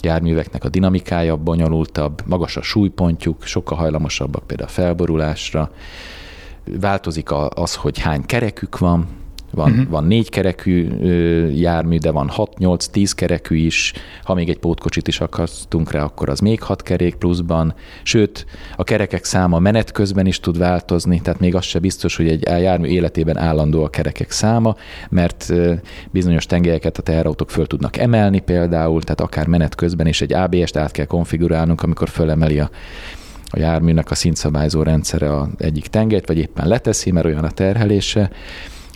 járműveknek 0.03 0.65
a 0.65 0.69
dinamikája 0.69 1.37
bonyolultabb, 1.37 2.23
magas 2.27 2.57
a 2.57 2.63
súlypontjuk, 2.63 3.43
sokkal 3.43 3.79
hajlamosabbak 3.79 4.47
például 4.47 4.69
a 4.69 4.73
felborulásra. 4.73 5.71
Változik 6.65 7.29
az, 7.49 7.75
hogy 7.75 7.99
hány 7.99 8.27
kerekük 8.27 8.79
van, 8.79 9.07
van, 9.51 9.71
uh-huh. 9.71 9.89
van 9.89 10.05
négy 10.05 10.29
kerekű 10.29 10.89
jármű, 11.55 11.99
de 11.99 12.11
van 12.11 12.31
6-8-10 12.37 13.11
kerekű 13.15 13.57
is. 13.57 13.93
Ha 14.23 14.35
még 14.35 14.49
egy 14.49 14.59
pótkocsit 14.59 15.09
is 15.09 15.21
akasztunk 15.21 15.91
rá, 15.91 16.03
akkor 16.03 16.29
az 16.29 16.41
még 16.41 16.63
6 16.63 16.83
kerék 16.83 17.15
pluszban. 17.15 17.75
Sőt, 18.03 18.47
a 18.77 18.85
kerekek 18.85 19.25
száma 19.25 19.59
menet 19.59 19.93
közben 19.93 20.27
is 20.27 20.41
tud 20.41 20.59
változni, 20.59 21.21
tehát 21.21 21.41
még 21.41 21.55
az 21.55 21.65
se 21.65 21.79
biztos, 21.79 22.17
hogy 22.17 22.29
egy 22.29 22.43
jármű 22.43 22.89
életében 22.89 23.37
állandó 23.37 23.85
a 23.85 23.91
kerekek 23.91 24.31
száma, 24.31 24.77
mert 25.11 25.53
bizonyos 26.11 26.47
tengelyeket 26.47 26.99
a 26.99 27.03
teherautók 27.03 27.51
föl 27.51 27.67
tudnak 27.67 27.97
emelni 27.97 28.41
például, 28.41 29.03
tehát 29.03 29.21
akár 29.21 29.47
menet 29.47 29.75
közben 29.75 30.07
is 30.07 30.21
egy 30.21 30.33
ABS-t 30.33 30.77
át 30.77 30.91
kell 30.91 31.07
konfigurálnunk, 31.07 31.83
amikor 31.83 32.09
fölemeli 32.09 32.59
a 32.61 32.71
a 33.51 33.59
járműnek 33.59 34.11
a 34.11 34.15
szintszabályzó 34.15 34.83
rendszere 34.83 35.35
a 35.35 35.49
egyik 35.59 35.87
tengelyt, 35.87 36.27
vagy 36.27 36.39
éppen 36.39 36.69
leteszi, 36.69 37.11
mert 37.11 37.27
olyan 37.27 37.45
a 37.45 37.51
terhelése 37.51 38.31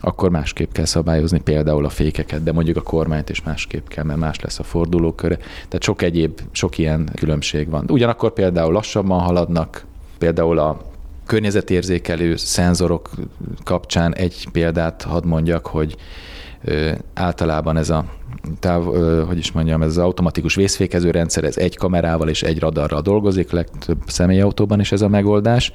akkor 0.05 0.31
másképp 0.31 0.73
kell 0.73 0.85
szabályozni 0.85 1.41
például 1.41 1.85
a 1.85 1.89
fékeket, 1.89 2.43
de 2.43 2.53
mondjuk 2.53 2.77
a 2.77 2.83
kormányt 2.83 3.31
is 3.31 3.43
másképp 3.43 3.87
kell, 3.89 4.05
mert 4.05 4.19
más 4.19 4.41
lesz 4.41 4.59
a 4.59 4.63
fordulóköre. 4.63 5.37
Tehát 5.37 5.83
sok 5.83 6.03
egyéb, 6.03 6.41
sok 6.51 6.79
ilyen 6.79 7.11
különbség 7.15 7.69
van. 7.69 7.85
Ugyanakkor 7.89 8.33
például 8.33 8.73
lassabban 8.73 9.21
haladnak, 9.21 9.85
például 10.19 10.59
a 10.59 10.81
környezetérzékelő 11.27 12.37
szenzorok 12.37 13.11
kapcsán 13.65 14.15
egy 14.15 14.49
példát 14.53 15.03
hadd 15.03 15.27
mondjak, 15.27 15.67
hogy 15.67 15.97
általában 17.15 17.77
ez 17.77 17.91
a 17.91 18.05
táv, 18.61 18.85
hogy 19.27 19.39
is 19.39 19.53
mondjam, 19.53 19.83
ez 19.83 19.89
az 19.89 19.99
automatikus 19.99 20.55
vészfékező 20.55 21.11
rendszer, 21.11 21.45
ez 21.45 21.57
egy 21.57 21.77
kamerával 21.77 22.29
és 22.29 22.43
egy 22.43 22.59
radarral 22.59 23.01
dolgozik, 23.01 23.51
legtöbb 23.51 23.99
személyautóban 24.07 24.81
is 24.81 24.93
ez 24.93 25.03
a 25.03 25.09
megoldás. 25.09 25.73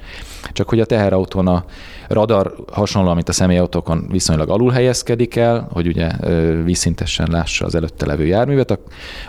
Csak 0.52 0.68
hogy 0.68 0.80
a 0.80 0.84
teherautón 0.84 1.46
a 1.46 1.64
radar 2.08 2.54
hasonló, 2.72 3.14
mint 3.14 3.28
a 3.28 3.32
személyautókon 3.32 4.06
viszonylag 4.10 4.48
alul 4.48 4.70
helyezkedik 4.70 5.36
el, 5.36 5.68
hogy 5.72 5.86
ugye 5.86 6.10
vízszintesen 6.64 7.28
lássa 7.30 7.64
az 7.64 7.74
előtte 7.74 8.06
levő 8.06 8.26
járművet, 8.26 8.70
a, 8.70 8.78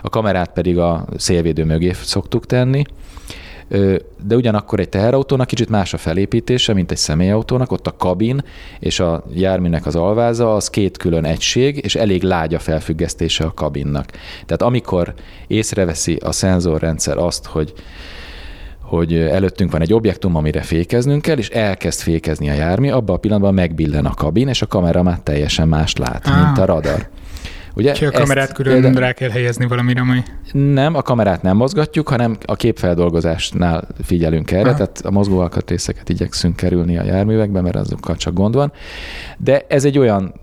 a 0.01 0.09
kamerát 0.09 0.51
pedig 0.53 0.77
a 0.77 1.05
szélvédő 1.17 1.63
mögé 1.65 1.91
szoktuk 1.91 2.45
tenni, 2.45 2.83
de 4.23 4.35
ugyanakkor 4.35 4.79
egy 4.79 4.89
teherautónak 4.89 5.47
kicsit 5.47 5.69
más 5.69 5.93
a 5.93 5.97
felépítése, 5.97 6.73
mint 6.73 6.91
egy 6.91 6.97
személyautónak, 6.97 7.71
ott 7.71 7.87
a 7.87 7.95
kabin 7.97 8.43
és 8.79 8.99
a 8.99 9.23
járműnek 9.33 9.85
az 9.85 9.95
alváza 9.95 10.55
az 10.55 10.69
két 10.69 10.97
külön 10.97 11.25
egység, 11.25 11.79
és 11.83 11.95
elég 11.95 12.23
lágy 12.23 12.53
a 12.53 12.59
felfüggesztése 12.59 13.43
a 13.43 13.53
kabinnak. 13.53 14.05
Tehát 14.45 14.61
amikor 14.61 15.13
észreveszi 15.47 16.15
a 16.15 16.31
szenzorrendszer 16.31 17.17
azt, 17.17 17.45
hogy 17.45 17.73
hogy 18.89 19.13
előttünk 19.13 19.71
van 19.71 19.81
egy 19.81 19.93
objektum, 19.93 20.35
amire 20.35 20.61
fékeznünk 20.61 21.21
kell, 21.21 21.37
és 21.37 21.49
elkezd 21.49 21.99
fékezni 21.99 22.49
a 22.49 22.53
jármű, 22.53 22.89
abban 22.89 23.15
a 23.15 23.19
pillanatban 23.19 23.53
megbillen 23.53 24.05
a 24.05 24.13
kabin, 24.13 24.47
és 24.47 24.61
a 24.61 24.67
kamera 24.67 25.03
már 25.03 25.19
teljesen 25.19 25.67
más 25.67 25.95
lát, 25.95 26.27
ah. 26.27 26.43
mint 26.43 26.57
a 26.57 26.65
radar. 26.65 27.09
Ugye 27.79 27.91
Csak 27.91 28.13
a 28.13 28.19
kamerát 28.19 28.53
külön 28.53 28.73
például... 28.73 28.99
rá 28.99 29.11
kell 29.11 29.29
helyezni 29.29 29.67
valamire, 29.67 30.01
ami... 30.01 30.23
Nem, 30.51 30.95
a 30.95 31.01
kamerát 31.01 31.41
nem 31.41 31.55
mozgatjuk, 31.55 32.09
hanem 32.09 32.37
a 32.45 32.55
képfeldolgozásnál 32.55 33.87
figyelünk 34.03 34.51
erre, 34.51 34.69
Aha. 34.69 34.73
tehát 34.73 35.01
a 35.03 35.11
mozgó 35.11 35.39
alkatrészeket 35.39 36.09
igyekszünk 36.09 36.55
kerülni 36.55 36.97
a 36.97 37.03
járművekbe, 37.03 37.61
mert 37.61 37.75
azokkal 37.75 38.15
csak 38.15 38.33
gond 38.33 38.55
van. 38.55 38.71
De 39.37 39.65
ez 39.67 39.85
egy 39.85 39.97
olyan 39.97 40.33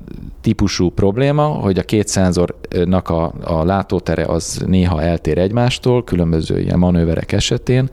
típusú 0.40 0.90
probléma, 0.90 1.44
hogy 1.44 1.78
a 1.78 1.82
két 1.82 2.08
szenzornak 2.08 3.08
a, 3.08 3.32
a 3.44 3.64
látótere 3.64 4.24
az 4.24 4.62
néha 4.66 5.02
eltér 5.02 5.38
egymástól, 5.38 6.04
különböző 6.04 6.60
ilyen 6.60 6.78
manőverek 6.78 7.32
esetén, 7.32 7.90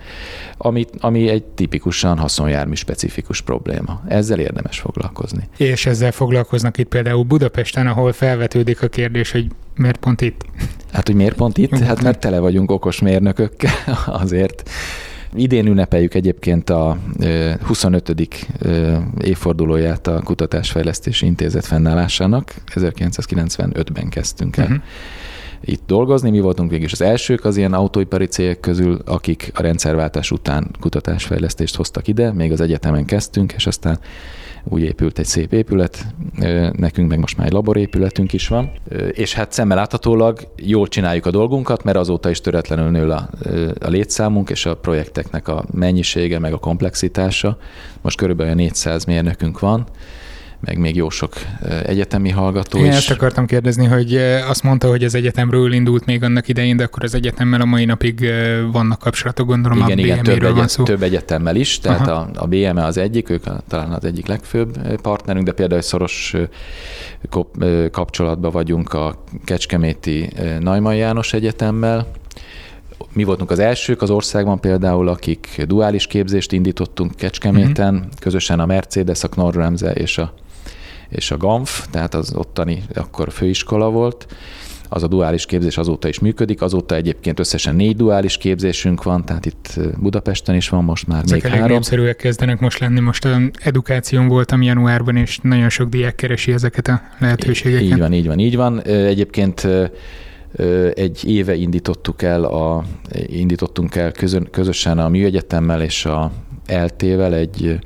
ami, 0.58 0.86
ami 0.99 1.30
egy 1.30 1.43
tipikusan 1.43 2.17
haszonjármű 2.17 2.73
specifikus 2.73 3.41
probléma. 3.41 4.02
Ezzel 4.08 4.39
érdemes 4.39 4.80
foglalkozni. 4.80 5.49
És 5.58 5.86
ezzel 5.86 6.12
foglalkoznak 6.12 6.78
itt 6.78 6.88
például 6.88 7.23
Budapesten, 7.23 7.88
ahol 7.88 8.12
felvetődik 8.12 8.82
a 8.82 8.88
kérdés, 8.88 9.32
hogy 9.32 9.47
miért 9.76 9.97
pont 9.97 10.21
itt? 10.21 10.45
Hát, 10.91 11.08
hogy 11.08 11.15
miért 11.15 11.36
pont 11.36 11.58
itt? 11.58 11.78
Hát 11.93 12.02
mert 12.02 12.19
tele 12.19 12.39
vagyunk 12.39 12.71
okos 12.71 12.99
mérnökökkel 12.99 13.73
azért. 14.23 14.69
Idén 15.36 15.67
ünnepeljük 15.67 16.13
egyébként 16.13 16.69
a 16.69 16.98
25. 17.62 18.15
évfordulóját 19.22 20.08
a 20.08 20.22
Kutatásfejlesztési 20.24 21.26
Intézet 21.26 21.65
fennállásának. 21.65 22.54
1995-ben 22.74 24.10
kezdtünk 24.10 24.58
el 24.58 24.63
uh-huh. 24.63 24.82
Itt 25.65 25.84
dolgozni. 25.88 26.30
Mi 26.30 26.39
voltunk 26.39 26.69
végig 26.69 26.89
az 26.91 27.02
elsők 27.02 27.45
az 27.45 27.58
ilyen 27.58 27.73
autóipari 27.73 28.26
cégek 28.26 28.60
közül, 28.60 28.99
akik 29.06 29.52
a 29.54 29.62
rendszerváltás 29.62 30.32
után 30.32 30.67
kutatásfejlesztést 30.80 31.76
hoztak 31.76 32.08
ide. 32.08 32.32
Még 32.32 32.52
az 32.52 32.62
egyetemen 32.62 33.06
kezdtünk, 33.06 33.52
és 33.52 33.67
aztán 33.67 33.99
úgy 34.63 34.82
épült 34.82 35.19
egy 35.19 35.26
szép 35.26 35.54
épület, 35.54 36.06
nekünk 36.71 37.10
meg 37.10 37.19
most 37.19 37.38
már 37.38 37.47
egy 37.47 37.54
laborépületünk 37.54 38.34
is 38.34 38.47
van, 38.47 38.71
és 39.12 39.34
hát 39.34 39.52
szemmel 39.52 39.78
láthatólag 39.78 40.39
jól 40.56 40.88
csináljuk 40.88 41.26
a 41.26 41.32
dolgunkat, 41.32 41.84
mert 41.84 41.97
azóta 41.97 42.30
is 42.30 42.41
töretlenül 42.41 42.89
nő 42.89 43.10
a, 43.10 43.30
a 43.80 43.88
létszámunk 43.88 44.49
és 44.49 44.65
a 44.65 44.78
projekteknek 44.78 45.47
a 45.47 45.65
mennyisége, 45.71 46.39
meg 46.39 46.54
a 46.54 46.58
komplexitása. 46.58 47.58
Most 48.02 48.17
körülbelül 48.17 48.54
400 48.54 49.06
mérnökünk 49.06 49.60
van, 49.60 49.86
meg 50.65 50.78
még 50.78 50.95
jó 50.95 51.10
sok 51.10 51.34
egyetemi 51.86 52.30
hallgató 52.30 52.80
Én 52.80 52.86
is. 52.86 52.95
ezt 52.95 53.12
akartam 53.12 53.45
kérdezni, 53.45 53.86
hogy 53.86 54.15
azt 54.47 54.63
mondta, 54.63 54.89
hogy 54.89 55.04
az 55.04 55.15
egyetemről 55.15 55.73
indult 55.73 56.06
még 56.06 56.23
annak 56.23 56.47
idején, 56.47 56.78
de 56.78 56.84
akkor 56.84 57.04
az 57.04 57.15
egyetemmel 57.15 57.62
a 57.62 57.65
mai 57.65 57.86
napig 57.86 58.30
vannak 58.71 58.99
kapcsolatok, 58.99 59.47
gondolom 59.47 59.78
igen, 59.78 59.97
a 59.97 60.02
igen, 60.02 60.23
több, 60.23 60.43
egyet, 60.43 60.69
szó. 60.69 60.84
több 60.84 61.04
egyetemmel 61.04 61.56
is, 61.56 61.80
tehát 61.80 62.08
a, 62.08 62.30
a 62.36 62.47
BME 62.47 62.86
az 62.86 62.97
egyik, 62.97 63.30
ők 63.30 63.47
a, 63.47 63.62
talán 63.67 63.91
az 63.91 64.06
egyik 64.06 64.28
legfőbb 64.28 64.97
partnerünk, 65.02 65.45
de 65.45 65.52
például 65.52 65.82
szoros 65.82 66.36
kapcsolatban 67.91 68.52
vagyunk 68.52 68.93
a 68.93 69.23
Kecskeméti 69.43 70.30
Najman 70.60 70.95
János 70.95 71.34
Egyetemmel, 71.34 72.08
mi 73.13 73.23
voltunk 73.23 73.52
az 73.52 73.60
elsők 73.60 74.02
az 74.02 74.10
országban 74.10 74.60
például, 74.60 75.08
akik 75.08 75.63
duális 75.67 76.08
képzést 76.08 76.52
indítottunk 76.52 77.15
Kecskeméten, 77.15 77.95
uh-huh. 77.95 78.10
közösen 78.19 78.60
a 78.60 78.65
Mercedes, 78.65 79.23
a 79.23 79.28
Knorr 79.28 79.71
és 79.93 80.17
a 80.17 80.34
és 81.15 81.32
a 81.32 81.38
GANF, 81.38 81.86
tehát 81.91 82.13
az 82.13 82.34
ottani 82.36 82.84
akkor 82.93 83.32
főiskola 83.32 83.89
volt, 83.89 84.28
az 84.89 85.04
a 85.04 85.08
duális 85.08 85.45
képzés 85.45 85.78
azóta 85.78 86.08
is 86.08 86.19
működik, 86.19 86.62
azóta 86.62 86.95
egyébként 86.95 87.39
összesen 87.39 87.76
négy 87.76 87.95
duális 87.95 88.38
képzésünk 88.38 89.04
van, 89.04 89.26
tehát 89.26 89.45
itt 89.45 89.80
Budapesten 89.97 90.56
is 90.56 90.69
van 90.69 90.84
most 90.84 91.08
már 91.08 91.23
Ezek 91.23 91.43
még 91.43 91.52
három. 91.52 91.71
népszerűek 91.71 92.15
kezdenek 92.15 92.60
most 92.60 92.80
lenni. 92.80 92.99
Most 92.99 93.26
a 93.26 93.39
edukáción 93.60 94.28
voltam 94.28 94.62
januárban, 94.62 95.15
és 95.15 95.39
nagyon 95.41 95.69
sok 95.69 95.89
diák 95.89 96.15
keresi 96.15 96.52
ezeket 96.52 96.88
a 96.88 97.02
lehetőségeket. 97.19 97.84
Így 97.84 97.97
van, 97.97 98.13
így 98.13 98.28
van, 98.28 98.39
így 98.39 98.56
van. 98.56 98.82
Egyébként 98.84 99.67
Egy 100.93 101.23
éve 101.26 101.56
indítottuk 101.56 102.21
el 102.21 102.43
a, 102.43 102.84
indítottunk 103.26 103.95
el 103.95 104.12
közön, 104.12 104.47
közösen 104.52 104.99
a 104.99 105.10
Műegyetemmel 105.10 105.82
és 105.82 106.06
a 106.06 106.32
LT-vel 106.67 107.34
egy 107.34 107.80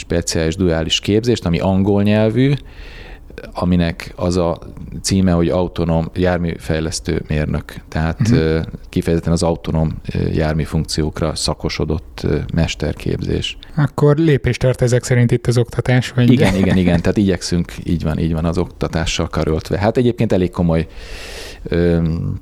speciális 0.00 0.56
duális 0.56 1.00
képzést, 1.00 1.44
ami 1.46 1.58
angol 1.58 2.02
nyelvű, 2.02 2.52
aminek 3.52 4.12
az 4.16 4.36
a 4.36 4.58
címe, 5.02 5.32
hogy 5.32 5.48
autonóm 5.48 6.10
járműfejlesztő 6.14 7.22
mérnök. 7.28 7.74
Tehát 7.88 8.20
uh-huh. 8.20 8.62
kifejezetten 8.88 9.32
az 9.32 9.42
autonóm 9.42 10.00
járműfunkciókra 10.32 11.34
szakosodott 11.34 12.26
mesterképzés. 12.54 13.58
Akkor 13.76 14.16
lépést 14.16 14.60
tart 14.60 14.82
ezek 14.82 15.04
szerint 15.04 15.30
itt 15.30 15.46
az 15.46 15.58
oktatás? 15.58 16.10
Vagy 16.10 16.32
igen, 16.32 16.54
igen, 16.54 16.76
igen, 16.76 17.00
tehát 17.00 17.16
igyekszünk, 17.16 17.72
így 17.84 18.02
van, 18.02 18.18
így 18.18 18.32
van 18.32 18.44
az 18.44 18.58
oktatással 18.58 19.28
karöltve. 19.28 19.78
Hát 19.78 19.96
egyébként 19.96 20.32
elég 20.32 20.50
komoly 20.50 20.86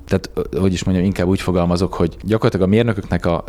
tehát, 0.07 0.31
hogy 0.59 0.72
is 0.72 0.85
mondjam, 0.85 1.07
inkább 1.07 1.27
úgy 1.27 1.40
fogalmazok, 1.40 1.94
hogy 1.94 2.16
gyakorlatilag 2.22 2.66
a 2.66 2.70
mérnököknek 2.70 3.27
a 3.27 3.44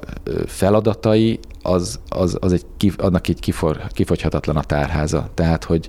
feladatai 0.45 1.39
az, 1.62 1.99
az, 2.10 2.38
az 2.39 2.54
egy, 2.54 2.93
annak 2.97 3.28
így 3.28 3.39
kifor, 3.39 3.82
kifogyhatatlan 3.88 4.56
a 4.56 4.63
tárháza. 4.63 5.30
Tehát, 5.34 5.63
hogy 5.63 5.88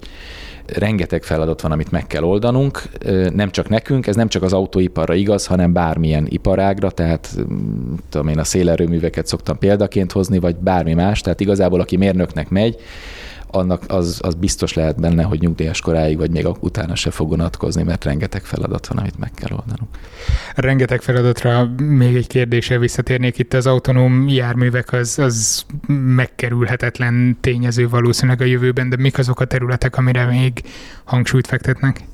rengeteg 0.74 1.22
feladat 1.22 1.60
van, 1.60 1.72
amit 1.72 1.90
meg 1.90 2.06
kell 2.06 2.22
oldanunk, 2.22 2.82
nem 3.34 3.50
csak 3.50 3.68
nekünk, 3.68 4.06
ez 4.06 4.16
nem 4.16 4.28
csak 4.28 4.42
az 4.42 4.52
autóiparra 4.52 5.14
igaz, 5.14 5.46
hanem 5.46 5.72
bármilyen 5.72 6.26
iparágra, 6.28 6.90
tehát 6.90 7.36
tudom 8.08 8.28
én 8.28 8.38
a 8.38 8.44
szélerőműveket 8.44 9.26
szoktam 9.26 9.58
példaként 9.58 10.12
hozni, 10.12 10.38
vagy 10.38 10.56
bármi 10.56 10.94
más, 10.94 11.20
tehát 11.20 11.40
igazából 11.40 11.80
aki 11.80 11.96
mérnöknek 11.96 12.48
megy, 12.48 12.76
annak 13.50 13.82
az, 13.86 14.18
az 14.22 14.34
biztos 14.34 14.72
lehet 14.72 15.00
benne, 15.00 15.22
hogy 15.22 15.40
nyugdíjas 15.40 15.80
koráig, 15.80 16.18
vagy 16.18 16.30
még 16.30 16.46
utána 16.60 16.94
se 16.94 17.10
fog 17.10 17.30
unatkozni, 17.30 17.82
mert 17.82 18.04
rengeteg 18.04 18.44
feladat 18.44 18.86
van, 18.86 18.98
amit 18.98 19.18
meg 19.18 19.30
kell 19.34 19.50
oldanunk. 19.50 19.88
Rengeteg 20.54 21.02
feladatra 21.02 21.70
még 21.76 22.16
egy 22.16 22.26
kérdéssel 22.26 22.78
visszatérnék 22.78 23.38
itt 23.38 23.54
az 23.54 23.66
autonóm 23.66 24.28
járművek, 24.28 24.92
az, 24.92 25.18
az 25.18 25.64
megkerülhetetlen 25.86 27.36
tényező 27.40 27.88
valószínűleg 27.88 28.40
a 28.40 28.44
jövőben, 28.44 28.88
de 28.88 28.96
mik 28.96 29.18
azok 29.18 29.40
a 29.40 29.44
területek, 29.44 29.96
amire 29.96 30.24
még 30.24 30.62
hangsúlyt 31.04 31.46
fektetnek? 31.46 32.08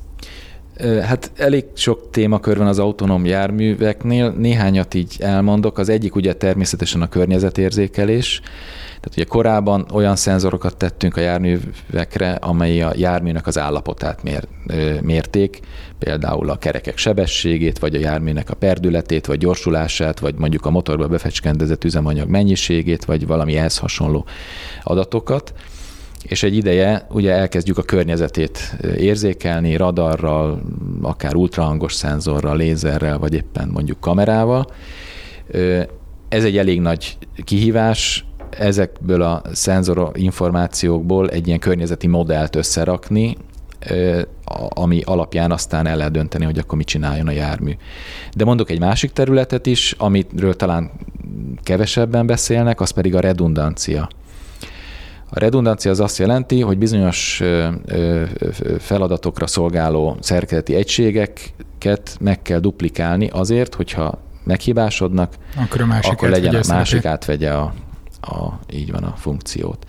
Hát 0.78 1.30
elég 1.36 1.64
sok 1.74 2.10
témakör 2.10 2.58
van 2.58 2.66
az 2.66 2.78
autonóm 2.78 3.24
járműveknél, 3.24 4.30
néhányat 4.30 4.94
így 4.94 5.16
elmondok. 5.18 5.78
Az 5.78 5.88
egyik 5.88 6.14
ugye 6.14 6.32
természetesen 6.32 7.02
a 7.02 7.08
környezetérzékelés, 7.08 8.40
tehát 8.86 9.12
ugye 9.12 9.24
korábban 9.24 9.86
olyan 9.92 10.16
szenzorokat 10.16 10.76
tettünk 10.76 11.16
a 11.16 11.20
járművekre, 11.20 12.32
amely 12.32 12.82
a 12.82 12.92
járműnek 12.96 13.46
az 13.46 13.58
állapotát 13.58 14.22
mér, 14.22 14.48
mérték, 15.02 15.60
például 15.98 16.50
a 16.50 16.58
kerekek 16.58 16.98
sebességét, 16.98 17.78
vagy 17.78 17.94
a 17.94 17.98
járműnek 17.98 18.50
a 18.50 18.54
perdületét, 18.54 19.26
vagy 19.26 19.38
gyorsulását, 19.38 20.18
vagy 20.18 20.34
mondjuk 20.34 20.66
a 20.66 20.70
motorba 20.70 21.08
befecskendezett 21.08 21.84
üzemanyag 21.84 22.28
mennyiségét, 22.28 23.04
vagy 23.04 23.26
valami 23.26 23.56
ehhez 23.56 23.78
hasonló 23.78 24.26
adatokat 24.82 25.54
és 26.28 26.42
egy 26.42 26.56
ideje 26.56 27.06
ugye 27.10 27.32
elkezdjük 27.32 27.78
a 27.78 27.82
környezetét 27.82 28.76
érzékelni 28.96 29.76
radarral, 29.76 30.62
akár 31.02 31.34
ultrahangos 31.34 31.92
szenzorral, 31.94 32.56
lézerrel, 32.56 33.18
vagy 33.18 33.34
éppen 33.34 33.68
mondjuk 33.68 34.00
kamerával. 34.00 34.66
Ez 36.28 36.44
egy 36.44 36.56
elég 36.56 36.80
nagy 36.80 37.18
kihívás, 37.44 38.24
ezekből 38.50 39.22
a 39.22 39.42
szenzor 39.52 40.10
információkból 40.14 41.28
egy 41.28 41.46
ilyen 41.46 41.58
környezeti 41.58 42.06
modellt 42.06 42.56
összerakni, 42.56 43.36
ami 44.68 45.00
alapján 45.04 45.52
aztán 45.52 45.86
el 45.86 45.96
lehet 45.96 46.12
dönteni, 46.12 46.44
hogy 46.44 46.58
akkor 46.58 46.78
mit 46.78 46.86
csináljon 46.86 47.26
a 47.26 47.30
jármű. 47.30 47.72
De 48.36 48.44
mondok 48.44 48.70
egy 48.70 48.80
másik 48.80 49.10
területet 49.12 49.66
is, 49.66 49.94
amiről 49.98 50.54
talán 50.54 50.90
kevesebben 51.62 52.26
beszélnek, 52.26 52.80
az 52.80 52.90
pedig 52.90 53.14
a 53.14 53.20
redundancia. 53.20 54.08
A 55.30 55.38
redundancia 55.38 55.90
az 55.90 56.00
azt 56.00 56.18
jelenti, 56.18 56.60
hogy 56.60 56.78
bizonyos 56.78 57.42
feladatokra 58.78 59.46
szolgáló 59.46 60.16
szerkezeti 60.20 60.74
egységeket 60.74 62.16
meg 62.20 62.42
kell 62.42 62.58
duplikálni 62.58 63.28
azért, 63.28 63.74
hogyha 63.74 64.18
meghibásodnak, 64.44 65.34
akkor, 65.56 65.80
a 65.80 65.86
másik 65.86 66.12
akkor 66.12 66.28
legyen 66.28 66.54
a 66.54 66.60
másik 66.68 67.04
átvegye 67.04 67.50
a, 67.50 67.74
a, 68.20 68.58
így 68.70 68.90
van 68.92 69.02
a 69.02 69.14
funkciót. 69.16 69.86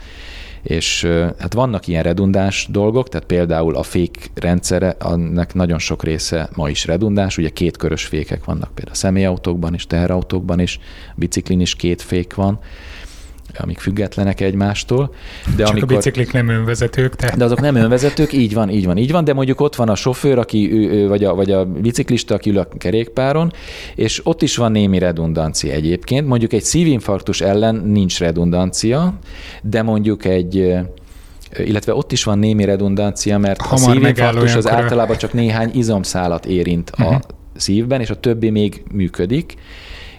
És 0.61 1.07
hát 1.39 1.53
vannak 1.53 1.87
ilyen 1.87 2.03
redundáns 2.03 2.67
dolgok, 2.69 3.09
tehát 3.09 3.27
például 3.27 3.75
a 3.75 3.83
fék 3.83 4.31
rendszere, 4.35 4.95
annak 4.99 5.53
nagyon 5.53 5.79
sok 5.79 6.03
része 6.03 6.49
ma 6.55 6.69
is 6.69 6.85
redundáns, 6.85 7.37
ugye 7.37 7.49
két 7.49 7.77
körös 7.77 8.05
fékek 8.05 8.45
vannak 8.45 8.71
például 8.73 8.95
a 8.95 8.99
személyautókban 8.99 9.73
is, 9.73 9.87
teherautókban 9.87 10.59
is, 10.59 10.79
biciklin 11.15 11.59
is 11.59 11.75
két 11.75 12.01
fék 12.01 12.33
van, 12.33 12.59
amik 13.57 13.79
függetlenek 13.79 14.41
egymástól. 14.41 15.13
De 15.55 15.63
Csak 15.63 15.71
amikor, 15.71 15.91
a 15.91 15.95
biciklik 15.95 16.31
nem 16.31 16.49
önvezetők. 16.49 17.15
Te. 17.15 17.35
De 17.37 17.43
azok 17.43 17.61
nem 17.61 17.75
önvezetők, 17.75 18.33
így 18.33 18.53
van, 18.53 18.69
így 18.69 18.85
van, 18.85 18.97
így 18.97 19.11
van, 19.11 19.23
de 19.23 19.33
mondjuk 19.33 19.61
ott 19.61 19.75
van 19.75 19.89
a 19.89 19.95
sofőr, 19.95 20.37
aki, 20.37 20.87
vagy, 21.07 21.23
a, 21.23 21.35
vagy 21.35 21.51
a 21.51 21.65
biciklista, 21.65 22.35
aki 22.35 22.49
ül 22.49 22.57
a 22.57 22.67
kerékpáron, 22.77 23.53
és 23.95 24.25
ott 24.25 24.41
is 24.41 24.55
van 24.55 24.71
némi 24.71 24.99
redundancia 24.99 25.73
egyébként. 25.73 26.27
Mondjuk 26.27 26.53
egy 26.53 26.63
szívinfarktus 26.63 27.41
ellen 27.41 27.75
nincs 27.75 28.19
redundancia, 28.19 29.19
de 29.61 29.81
mondjuk 29.81 30.25
egy 30.25 30.75
illetve 31.57 31.93
ott 31.93 32.11
is 32.11 32.23
van 32.23 32.39
némi 32.39 32.65
redundancia, 32.65 33.37
mert 33.37 33.61
Hamar 33.61 33.89
a 33.89 33.91
szívinfarktus 33.91 34.55
az 34.55 34.67
általában 34.67 35.17
csak 35.17 35.33
néhány 35.33 35.71
izomszálat 35.73 36.45
érint 36.45 36.89
uh-huh. 36.91 37.07
a 37.07 37.11
mhm. 37.11 37.21
szívben, 37.55 38.01
és 38.01 38.09
a 38.09 38.19
többi 38.19 38.49
még 38.49 38.83
működik, 38.91 39.55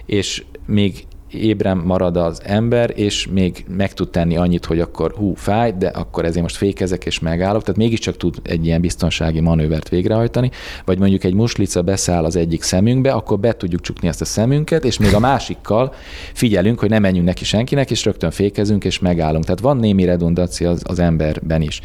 és 0.05 0.43
még 0.65 1.05
ébren 1.31 1.77
marad 1.77 2.17
az 2.17 2.41
ember, 2.43 2.91
és 2.95 3.27
még 3.27 3.65
meg 3.67 3.93
tud 3.93 4.09
tenni 4.09 4.37
annyit, 4.37 4.65
hogy 4.65 4.79
akkor 4.79 5.13
hú, 5.15 5.33
fáj, 5.35 5.73
de 5.77 5.87
akkor 5.87 6.25
ezért 6.25 6.41
most 6.41 6.55
fékezek 6.55 7.05
és 7.05 7.19
megállok, 7.19 7.61
tehát 7.61 7.77
mégiscsak 7.77 8.17
tud 8.17 8.35
egy 8.43 8.65
ilyen 8.65 8.81
biztonsági 8.81 9.39
manővert 9.39 9.89
végrehajtani, 9.89 10.51
vagy 10.85 10.99
mondjuk 10.99 11.23
egy 11.23 11.33
muslica 11.33 11.81
beszáll 11.81 12.23
az 12.23 12.35
egyik 12.35 12.61
szemünkbe, 12.61 13.11
akkor 13.11 13.39
be 13.39 13.55
tudjuk 13.55 13.81
csukni 13.81 14.07
ezt 14.07 14.21
a 14.21 14.25
szemünket, 14.25 14.85
és 14.85 14.97
még 14.97 15.13
a 15.13 15.19
másikkal 15.19 15.93
figyelünk, 16.33 16.79
hogy 16.79 16.89
ne 16.89 16.99
menjünk 16.99 17.25
neki 17.25 17.45
senkinek, 17.45 17.91
és 17.91 18.05
rögtön 18.05 18.31
fékezünk 18.31 18.83
és 18.83 18.99
megállunk. 18.99 19.43
Tehát 19.43 19.59
van 19.59 19.77
némi 19.77 20.05
redundancia 20.05 20.69
az, 20.69 20.81
az 20.83 20.99
emberben 20.99 21.61
is. 21.61 21.81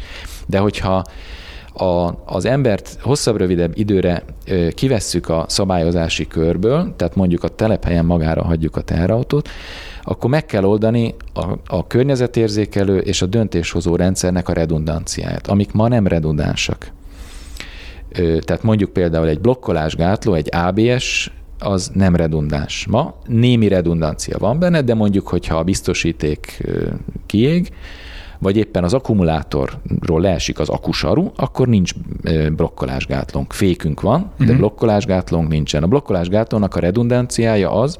De 0.47 0.57
hogyha 0.57 1.03
a, 1.77 2.21
az 2.25 2.45
embert 2.45 2.97
hosszabb, 3.01 3.37
rövidebb 3.37 3.77
időre 3.77 4.23
kivesszük 4.73 5.29
a 5.29 5.45
szabályozási 5.47 6.27
körből, 6.27 6.93
tehát 6.95 7.15
mondjuk 7.15 7.43
a 7.43 7.47
telephelyen 7.47 8.05
magára 8.05 8.43
hagyjuk 8.43 8.75
a 8.75 8.81
teherautót, 8.81 9.49
akkor 10.03 10.29
meg 10.29 10.45
kell 10.45 10.63
oldani 10.63 11.15
a, 11.33 11.45
a 11.67 11.87
környezetérzékelő 11.87 12.97
és 12.97 13.21
a 13.21 13.25
döntéshozó 13.25 13.95
rendszernek 13.95 14.49
a 14.49 14.53
redundanciáját, 14.53 15.47
amik 15.47 15.71
ma 15.71 15.87
nem 15.87 16.07
redundánsak. 16.07 16.91
Tehát 18.15 18.63
mondjuk 18.63 18.93
például 18.93 19.27
egy 19.27 19.39
blokkolásgátló, 19.39 20.33
egy 20.33 20.49
ABS 20.55 21.31
az 21.59 21.91
nem 21.93 22.15
redundáns 22.15 22.85
ma. 22.89 23.15
Némi 23.27 23.67
redundancia 23.67 24.37
van 24.37 24.59
benne, 24.59 24.81
de 24.81 24.93
mondjuk, 24.93 25.27
hogyha 25.27 25.57
a 25.57 25.63
biztosíték 25.63 26.63
kiég, 27.25 27.71
vagy 28.39 28.57
éppen 28.57 28.83
az 28.83 28.93
akkumulátorról 28.93 30.21
leesik 30.21 30.59
az 30.59 30.69
akusaru, 30.69 31.31
akkor 31.35 31.67
nincs 31.67 31.93
blokkolásgátlónk. 32.55 33.53
Fékünk 33.53 34.01
van, 34.01 34.31
de 34.37 34.43
uh-huh. 34.43 34.57
blokkolásgátlónk 34.57 35.47
nincsen. 35.47 35.83
A 35.83 35.87
blokkolásgátlónak 35.87 36.75
a 36.75 36.79
redundanciája 36.79 37.71
az, 37.71 37.97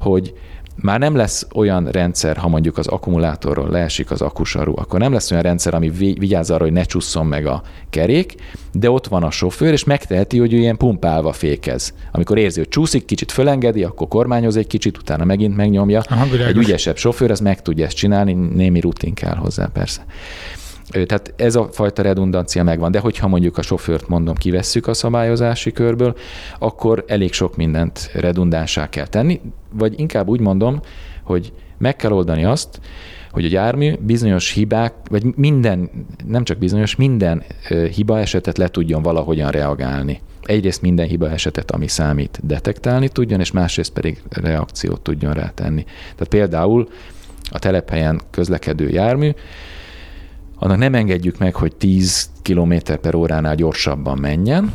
hogy 0.00 0.34
már 0.76 0.98
nem 0.98 1.16
lesz 1.16 1.46
olyan 1.54 1.88
rendszer, 1.90 2.36
ha 2.36 2.48
mondjuk 2.48 2.78
az 2.78 2.86
akkumulátorról 2.86 3.70
leesik 3.70 4.10
az 4.10 4.20
akusaru, 4.20 4.72
akkor 4.76 5.00
nem 5.00 5.12
lesz 5.12 5.30
olyan 5.30 5.42
rendszer, 5.42 5.74
ami 5.74 5.90
vigyáz 5.90 6.50
arra, 6.50 6.62
hogy 6.62 6.72
ne 6.72 6.82
csusszon 6.82 7.26
meg 7.26 7.46
a 7.46 7.62
kerék, 7.90 8.34
de 8.72 8.90
ott 8.90 9.06
van 9.06 9.22
a 9.22 9.30
sofőr, 9.30 9.72
és 9.72 9.84
megteheti, 9.84 10.38
hogy 10.38 10.52
ő 10.52 10.56
ilyen 10.56 10.76
pumpálva 10.76 11.32
fékez. 11.32 11.94
Amikor 12.12 12.38
érzi, 12.38 12.58
hogy 12.58 12.68
csúszik, 12.68 13.04
kicsit 13.04 13.32
fölengedi, 13.32 13.84
akkor 13.84 14.08
kormányoz 14.08 14.56
egy 14.56 14.66
kicsit, 14.66 14.98
utána 14.98 15.24
megint 15.24 15.56
megnyomja. 15.56 16.02
Aha, 16.08 16.36
egy 16.46 16.56
ügyesebb 16.56 16.96
sofőr, 16.96 17.30
az 17.30 17.40
meg 17.40 17.62
tudja 17.62 17.84
ezt 17.84 17.96
csinálni, 17.96 18.32
némi 18.32 18.80
rutin 18.80 19.14
kell 19.14 19.34
hozzá 19.34 19.66
persze. 19.72 20.04
Tehát 20.90 21.32
ez 21.36 21.54
a 21.54 21.68
fajta 21.72 22.02
redundancia 22.02 22.62
megvan, 22.62 22.90
de 22.90 22.98
hogyha 22.98 23.28
mondjuk 23.28 23.58
a 23.58 23.62
sofőrt 23.62 24.08
mondom, 24.08 24.34
kivesszük 24.34 24.86
a 24.86 24.94
szabályozási 24.94 25.72
körből, 25.72 26.16
akkor 26.58 27.04
elég 27.06 27.32
sok 27.32 27.56
mindent 27.56 28.10
redundánsá 28.14 28.88
kell 28.88 29.06
tenni, 29.06 29.40
vagy 29.72 30.00
inkább 30.00 30.28
úgy 30.28 30.40
mondom, 30.40 30.80
hogy 31.22 31.52
meg 31.78 31.96
kell 31.96 32.10
oldani 32.10 32.44
azt, 32.44 32.80
hogy 33.30 33.44
a 33.44 33.48
jármű 33.48 33.94
bizonyos 34.00 34.52
hibák, 34.52 34.94
vagy 35.10 35.24
minden, 35.36 35.90
nem 36.26 36.44
csak 36.44 36.58
bizonyos, 36.58 36.96
minden 36.96 37.42
hiba 37.94 38.18
esetet 38.18 38.58
le 38.58 38.68
tudjon 38.68 39.02
valahogyan 39.02 39.50
reagálni. 39.50 40.20
Egyrészt 40.42 40.82
minden 40.82 41.06
hiba 41.06 41.30
esetet, 41.30 41.70
ami 41.70 41.88
számít, 41.88 42.40
detektálni 42.42 43.08
tudjon, 43.08 43.40
és 43.40 43.50
másrészt 43.50 43.92
pedig 43.92 44.22
reakciót 44.28 45.00
tudjon 45.00 45.32
rátenni. 45.32 45.84
Tehát 45.84 46.28
például 46.28 46.88
a 47.50 47.58
telephelyen 47.58 48.20
közlekedő 48.30 48.88
jármű 48.88 49.30
annak 50.58 50.78
nem 50.78 50.94
engedjük 50.94 51.38
meg, 51.38 51.54
hogy 51.54 51.76
10 51.76 52.30
km 52.42 52.74
per 53.00 53.14
óránál 53.14 53.54
gyorsabban 53.54 54.18
menjen, 54.18 54.72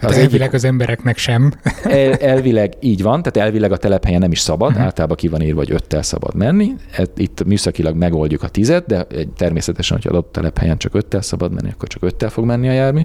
Hát 0.00 0.10
az 0.10 0.16
elvileg 0.16 0.40
egyik, 0.40 0.52
az 0.52 0.64
embereknek 0.64 1.18
sem. 1.18 1.52
El, 1.84 2.14
elvileg 2.14 2.72
így 2.80 3.02
van, 3.02 3.22
tehát 3.22 3.48
elvileg 3.48 3.72
a 3.72 3.76
telephelyen 3.76 4.20
nem 4.20 4.30
is 4.30 4.40
szabad, 4.40 4.68
uh-huh. 4.68 4.84
általában 4.84 5.16
ki 5.16 5.28
van 5.28 5.42
írva, 5.42 5.58
hogy 5.58 5.70
öttel 5.70 6.02
szabad 6.02 6.34
menni. 6.34 6.74
Itt 7.16 7.44
műszakilag 7.44 7.96
megoldjuk 7.96 8.42
a 8.42 8.48
tizet, 8.48 8.86
de 8.86 9.06
természetesen, 9.36 9.96
hogy 9.96 10.06
adott 10.10 10.32
telephelyen 10.32 10.78
csak 10.78 10.94
öttel 10.94 11.22
szabad 11.22 11.52
menni, 11.52 11.70
akkor 11.70 11.88
csak 11.88 12.02
öttel 12.02 12.28
fog 12.28 12.44
menni 12.44 12.68
a 12.68 12.72
jármű. 12.72 13.00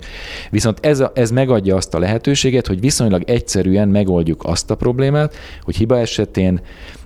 Viszont 0.50 0.86
ez, 0.86 1.00
a, 1.00 1.12
ez 1.16 1.32
megadja 1.32 1.76
azt 1.76 1.94
a 1.94 2.00
lehetőséget, 2.00 2.68
hogy 2.68 2.80
viszonylag 2.80 3.24
egyszerűen 3.26 3.88
megoldjuk 3.88 4.44
azt 4.44 4.72
a 4.72 4.76
problémát, 4.76 5.36
hogy 5.62 5.76
hiba 5.76 6.00
esetén 6.00 6.62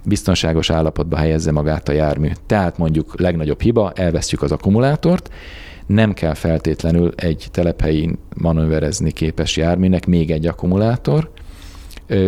biztonságos 0.07 0.69
állapotba 0.69 1.17
helyezze 1.17 1.51
magát 1.51 1.89
a 1.89 1.91
jármű. 1.91 2.29
Tehát 2.45 2.77
mondjuk 2.77 3.19
legnagyobb 3.19 3.61
hiba, 3.61 3.91
elvesztjük 3.95 4.41
az 4.41 4.51
akkumulátort, 4.51 5.29
nem 5.85 6.13
kell 6.13 6.33
feltétlenül 6.33 7.13
egy 7.15 7.47
telephelyin 7.51 8.17
manőverezni 8.35 9.11
képes 9.11 9.57
járműnek 9.57 10.05
még 10.05 10.31
egy 10.31 10.47
akkumulátor. 10.47 11.31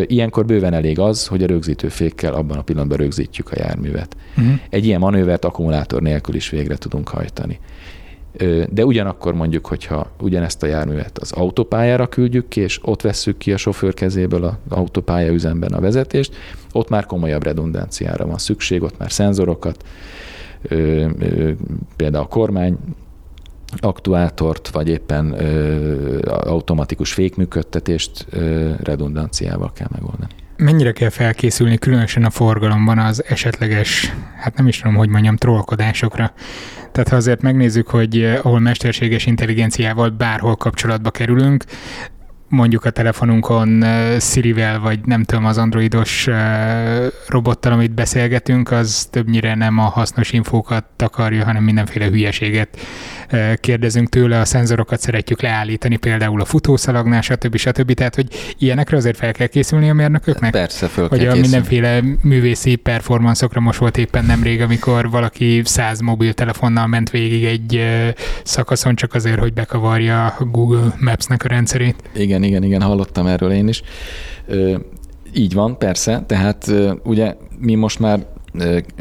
Ilyenkor 0.06 0.46
bőven 0.46 0.74
elég 0.74 1.00
az, 1.00 1.28
hogy 1.28 1.44
a 1.44 1.48
rögzítőfékkel 1.48 2.34
abban 2.34 2.58
a 2.58 2.62
pillanatban 2.62 2.98
rögzítjük 2.98 3.52
a 3.52 3.56
járművet. 3.58 4.16
Uh-huh. 4.38 4.54
Egy 4.70 4.86
ilyen 4.86 5.00
manővert 5.00 5.46
akkumulátor 5.46 6.02
nélkül 6.02 6.36
is 6.36 6.50
végre 6.50 6.76
tudunk 6.76 7.08
hajtani. 7.08 7.60
De 8.70 8.86
ugyanakkor 8.86 9.34
mondjuk, 9.34 9.66
hogyha 9.68 10.12
ugyanezt 10.22 10.64
a 10.64 10.68
járművet 10.68 11.18
az 11.18 11.32
autópályára 11.32 12.08
küldjük 12.08 12.48
ki, 12.48 12.62
és 12.62 12.80
ott 12.82 13.02
vesszük 13.02 13.38
ki 13.38 13.54
a 13.54 13.58
sofőr 13.58 13.94
kezéből 13.94 14.44
az 14.44 14.54
autópálya 14.70 15.32
üzemben 15.32 15.72
a 15.72 15.80
vezetést, 15.80 16.36
ott 16.72 16.90
már 16.90 17.06
komolyabb 17.06 17.44
redundanciára 17.44 18.26
van 18.26 18.38
szükség, 18.38 18.84
ott 18.84 18.98
már 18.98 19.12
szenzorokat, 19.12 19.84
például 21.96 22.24
a 22.24 22.28
kormány 22.28 22.78
aktúátort, 23.78 24.70
vagy 24.70 24.88
éppen 24.88 25.34
automatikus 26.28 27.14
fékműködtetést 27.14 28.26
ö, 28.30 28.72
redundanciával 28.84 29.72
kell 29.74 29.88
megoldani. 29.92 30.32
Mennyire 30.58 30.92
kell 30.92 31.10
felkészülni, 31.10 31.78
különösen 31.78 32.24
a 32.24 32.30
forgalomban 32.30 32.98
az 32.98 33.24
esetleges, 33.28 34.14
hát 34.36 34.56
nem 34.56 34.68
is 34.68 34.78
tudom, 34.78 34.96
hogy 34.96 35.10
mondjam, 35.10 35.36
trollkodásokra? 35.36 36.34
Tehát 36.92 37.10
ha 37.10 37.16
azért 37.16 37.42
megnézzük, 37.42 37.88
hogy 37.88 38.24
ahol 38.24 38.60
mesterséges 38.60 39.26
intelligenciával 39.26 40.10
bárhol 40.10 40.56
kapcsolatba 40.56 41.12
kerülünk, 41.12 41.64
mondjuk 42.50 42.86
a 42.86 42.90
telefonunkon 42.90 43.84
Siri-vel, 44.20 44.80
vagy 44.80 45.00
nem 45.06 45.24
tudom, 45.24 45.46
az 45.46 45.58
androidos 45.58 46.28
robottal, 47.28 47.72
amit 47.72 47.94
beszélgetünk, 47.94 48.72
az 48.72 49.08
többnyire 49.12 49.56
nem 49.56 49.78
a 49.78 49.84
hasznos 49.84 50.32
infókat 50.32 50.86
takarja, 50.96 51.46
hanem 51.46 51.64
mindenféle 51.64 52.06
hülyeséget 52.06 52.78
kérdezünk 53.56 54.10
tőle, 54.10 54.40
a 54.40 54.46
szenzorokat 54.46 55.00
szeretjük 55.00 55.42
leállítani, 55.42 55.98
például 55.98 56.42
a 56.42 56.46
futószalagnál, 56.46 57.22
stb. 57.22 57.56
stb. 57.56 57.94
Tehát, 57.94 58.16
hogy 58.16 58.28
ilyenekre 58.58 58.98
azért 58.98 59.18
fel 59.18 59.32
kell 59.32 59.48
készülni 59.48 59.90
a 59.90 59.94
mérnököknek? 59.94 60.52
Persze, 60.52 60.88
fel 60.88 61.08
kell 61.08 61.18
Hogy 61.18 61.28
a 61.28 61.36
mindenféle 61.36 62.02
művészi 62.22 62.76
performanszokra 62.76 63.60
most 63.60 63.80
volt 63.80 63.98
éppen 63.98 64.26
nemrég, 64.26 64.62
amikor 64.62 65.10
valaki 65.10 65.62
száz 65.66 66.00
mobiltelefonnal 66.00 66.88
ment 66.88 67.10
végig 67.10 67.46
egy 67.46 67.84
szakaszon 68.44 68.96
csak 68.96 69.14
azért, 69.14 69.40
hogy 69.40 69.54
bekavarja 69.54 70.26
a 70.26 70.46
Google 70.46 70.96
Maps-nek 71.00 71.44
a 71.44 71.48
rendszerét. 71.48 71.96
Igen, 72.16 72.44
igen, 72.44 72.64
igen, 72.64 72.82
hallottam 72.82 73.28
erről 73.28 73.52
én 73.52 73.68
is. 73.68 73.82
Így 75.34 75.54
van, 75.54 75.78
persze. 75.78 76.24
Tehát 76.28 76.72
ugye 77.04 77.36
mi 77.60 77.76
most 77.76 78.00
már 78.00 78.20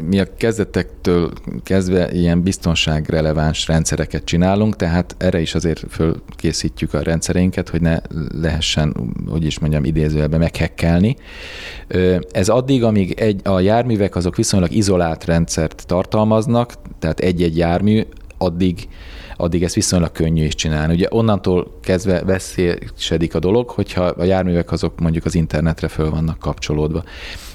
mi 0.03 0.19
a 0.19 0.35
kezdetektől 0.37 1.31
kezdve 1.63 2.11
ilyen 2.11 2.41
biztonságreleváns 2.41 3.67
rendszereket 3.67 4.23
csinálunk, 4.23 4.75
tehát 4.75 5.15
erre 5.17 5.39
is 5.39 5.55
azért 5.55 5.83
fölkészítjük 5.89 6.93
a 6.93 7.01
rendszereinket, 7.01 7.69
hogy 7.69 7.81
ne 7.81 7.97
lehessen, 8.41 9.13
hogy 9.27 9.45
is 9.45 9.59
mondjam, 9.59 9.83
idézőjelben 9.83 10.39
meghekkelni. 10.39 11.15
Ez 12.31 12.49
addig, 12.49 12.83
amíg 12.83 13.11
egy, 13.11 13.41
a 13.43 13.59
járművek 13.59 14.15
azok 14.15 14.35
viszonylag 14.35 14.71
izolált 14.71 15.25
rendszert 15.25 15.83
tartalmaznak, 15.87 16.73
tehát 16.99 17.19
egy-egy 17.19 17.57
jármű, 17.57 18.03
addig 18.37 18.87
addig 19.35 19.63
ezt 19.63 19.75
viszonylag 19.75 20.11
könnyű 20.11 20.43
is 20.43 20.55
csinálni. 20.55 20.93
Ugye 20.93 21.07
onnantól 21.09 21.79
kezdve 21.81 22.23
veszélyesedik 22.23 23.35
a 23.35 23.39
dolog, 23.39 23.69
hogyha 23.69 24.03
a 24.03 24.23
járművek 24.23 24.71
azok 24.71 24.99
mondjuk 24.99 25.25
az 25.25 25.35
internetre 25.35 25.87
föl 25.87 26.09
vannak 26.09 26.39
kapcsolódva 26.39 27.03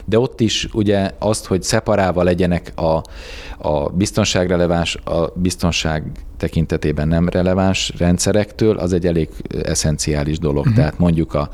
de 0.04 0.18
ott 0.18 0.40
is 0.40 0.68
ugye 0.72 1.10
azt, 1.18 1.46
hogy 1.46 1.62
szeparálva 1.62 2.22
legyenek 2.22 2.72
a, 2.74 3.02
a 3.68 3.88
biztonságreleváns, 3.88 4.94
a 4.94 5.32
biztonság 5.34 6.02
tekintetében 6.44 7.08
nem 7.08 7.28
releváns 7.28 7.92
rendszerektől, 7.98 8.76
az 8.76 8.92
egy 8.92 9.06
elég 9.06 9.28
eszenciális 9.62 10.38
dolog. 10.38 10.58
Uh-huh. 10.58 10.74
Tehát 10.74 10.98
mondjuk 10.98 11.34
a, 11.34 11.48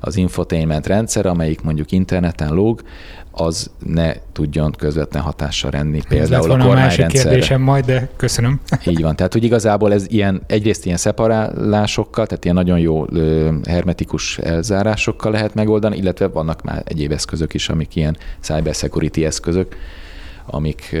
az 0.00 0.16
infotainment 0.16 0.86
rendszer, 0.86 1.26
amelyik 1.26 1.60
mondjuk 1.60 1.92
interneten 1.92 2.54
lóg, 2.54 2.82
az 3.30 3.70
ne 3.86 4.12
tudjon 4.32 4.72
közvetlen 4.78 5.22
hatással 5.22 5.70
renni 5.70 6.02
például 6.08 6.50
a 6.50 6.56
kormányrendszerre. 6.56 7.04
másik 7.04 7.22
kérdésem 7.22 7.60
majd, 7.60 7.84
de 7.84 8.08
köszönöm. 8.16 8.60
Így 8.86 9.02
van. 9.02 9.16
Tehát, 9.16 9.32
hogy 9.32 9.44
igazából 9.44 9.92
ez 9.92 10.06
ilyen, 10.08 10.42
egyrészt 10.46 10.84
ilyen 10.84 10.96
szeparálásokkal, 10.96 12.26
tehát 12.26 12.44
ilyen 12.44 12.56
nagyon 12.56 12.78
jó 12.78 13.06
hermetikus 13.64 14.38
elzárásokkal 14.38 15.32
lehet 15.32 15.54
megoldani, 15.54 15.96
illetve 15.96 16.26
vannak 16.26 16.62
már 16.62 16.82
egyéb 16.84 17.12
eszközök 17.12 17.54
is, 17.54 17.68
amik 17.68 17.96
ilyen 17.96 18.16
cybersecurity 18.40 19.24
eszközök, 19.24 19.76
amik, 20.46 20.96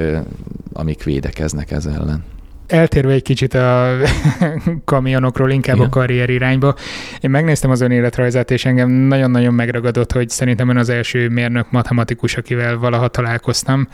amik 0.72 1.02
védekeznek 1.02 1.70
ez 1.70 1.86
ellen 1.86 2.24
eltérve 2.66 3.12
egy 3.12 3.22
kicsit 3.22 3.54
a 3.54 3.96
kamionokról, 4.84 5.50
inkább 5.50 5.76
Igen. 5.76 5.86
a 5.86 5.90
karrier 5.90 6.30
irányba. 6.30 6.74
Én 7.20 7.30
megnéztem 7.30 7.70
az 7.70 7.80
ön 7.80 7.90
életrajzát, 7.90 8.50
és 8.50 8.64
engem 8.64 8.90
nagyon-nagyon 8.90 9.54
megragadott, 9.54 10.12
hogy 10.12 10.28
szerintem 10.28 10.68
ön 10.68 10.76
az 10.76 10.88
első 10.88 11.28
mérnök 11.28 11.70
matematikus, 11.70 12.36
akivel 12.36 12.76
valaha 12.76 13.08
találkoztam. 13.08 13.88